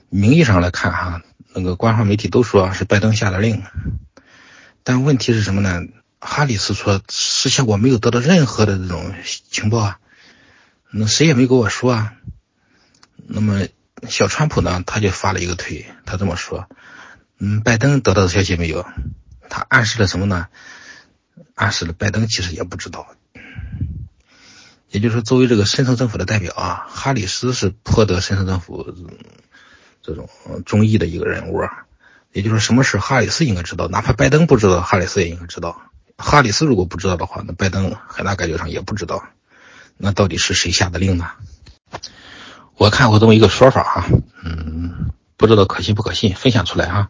[0.09, 1.23] 名义上来看哈，
[1.55, 3.63] 那个官方媒体都说是拜登下的令，
[4.83, 5.83] 但问题是什么呢？
[6.21, 9.15] 哈里斯说事先我没有得到任何的这种
[9.51, 9.99] 情报啊，
[10.91, 12.15] 那谁也没跟我说啊。
[13.27, 13.67] 那么
[14.09, 16.69] 小川普呢，他就发了一个推，他这么说，
[17.39, 18.87] 嗯，拜登得到的消息没有？
[19.49, 20.49] 他暗示了什么呢？
[21.55, 23.07] 暗示了拜登其实也不知道，
[24.91, 28.95] 也就是说，作为这个深层政府的代表啊，哈里斯是颇得深层政府
[30.07, 30.29] 这种
[30.65, 31.85] 中意的一个人物啊。
[32.33, 35.81] 也就是，什么事哈里斯应该知道，哪怕拜登不知道，哈里斯也应该知道。
[36.19, 39.25] 哈里斯如果不知道的话，那拜登很大概率上也不知道。
[39.97, 41.31] 那到底是谁下的令呢？
[42.77, 44.07] 我看过这么一个说法哈，
[44.45, 47.09] 嗯，不知道可信不可信，分享出来哈，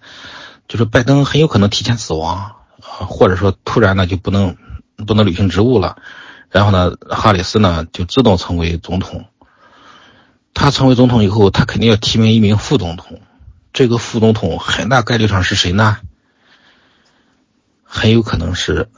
[0.68, 2.52] 就是拜登很有可能提前死亡。
[2.78, 4.56] 或者说突然呢就不能
[5.06, 5.96] 不能履行职务了，
[6.50, 9.24] 然后呢，哈里斯呢就自动成为总统。
[10.58, 13.20] 他成为总统以后，他肯定要提名一名副总统。
[13.74, 15.98] 这个副总统很大概率上是谁呢？
[17.84, 18.88] 很有可能是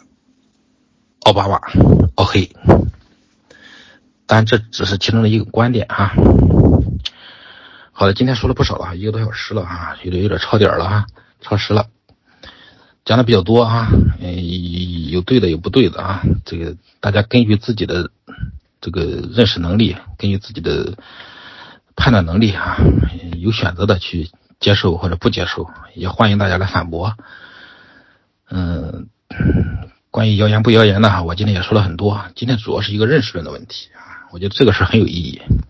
[1.24, 1.60] 奥巴马，
[2.14, 2.48] 奥黑。
[4.24, 6.12] 但这只是其中的一个观点哈。
[7.90, 11.06] 好的，今天说了不少了，一个多小时了啊，有点有点超点了哈，
[11.40, 11.88] 超时了。
[13.04, 13.88] 讲的比较多啊，
[14.20, 18.10] 嗯，有对的有不对的啊，这个大家根据自己的
[18.80, 19.02] 这个
[19.32, 20.94] 认识能力，根据自己的
[21.98, 22.78] 判断能力啊，
[23.38, 24.30] 有选择的去
[24.60, 27.14] 接受或者不接受，也欢迎大家来反驳。
[28.48, 29.08] 嗯，
[30.10, 35.42] 关于谣言不谣言呢，我今天也说了很多，今天主要是一个认识论的问题啊，我觉得这个事很有意义。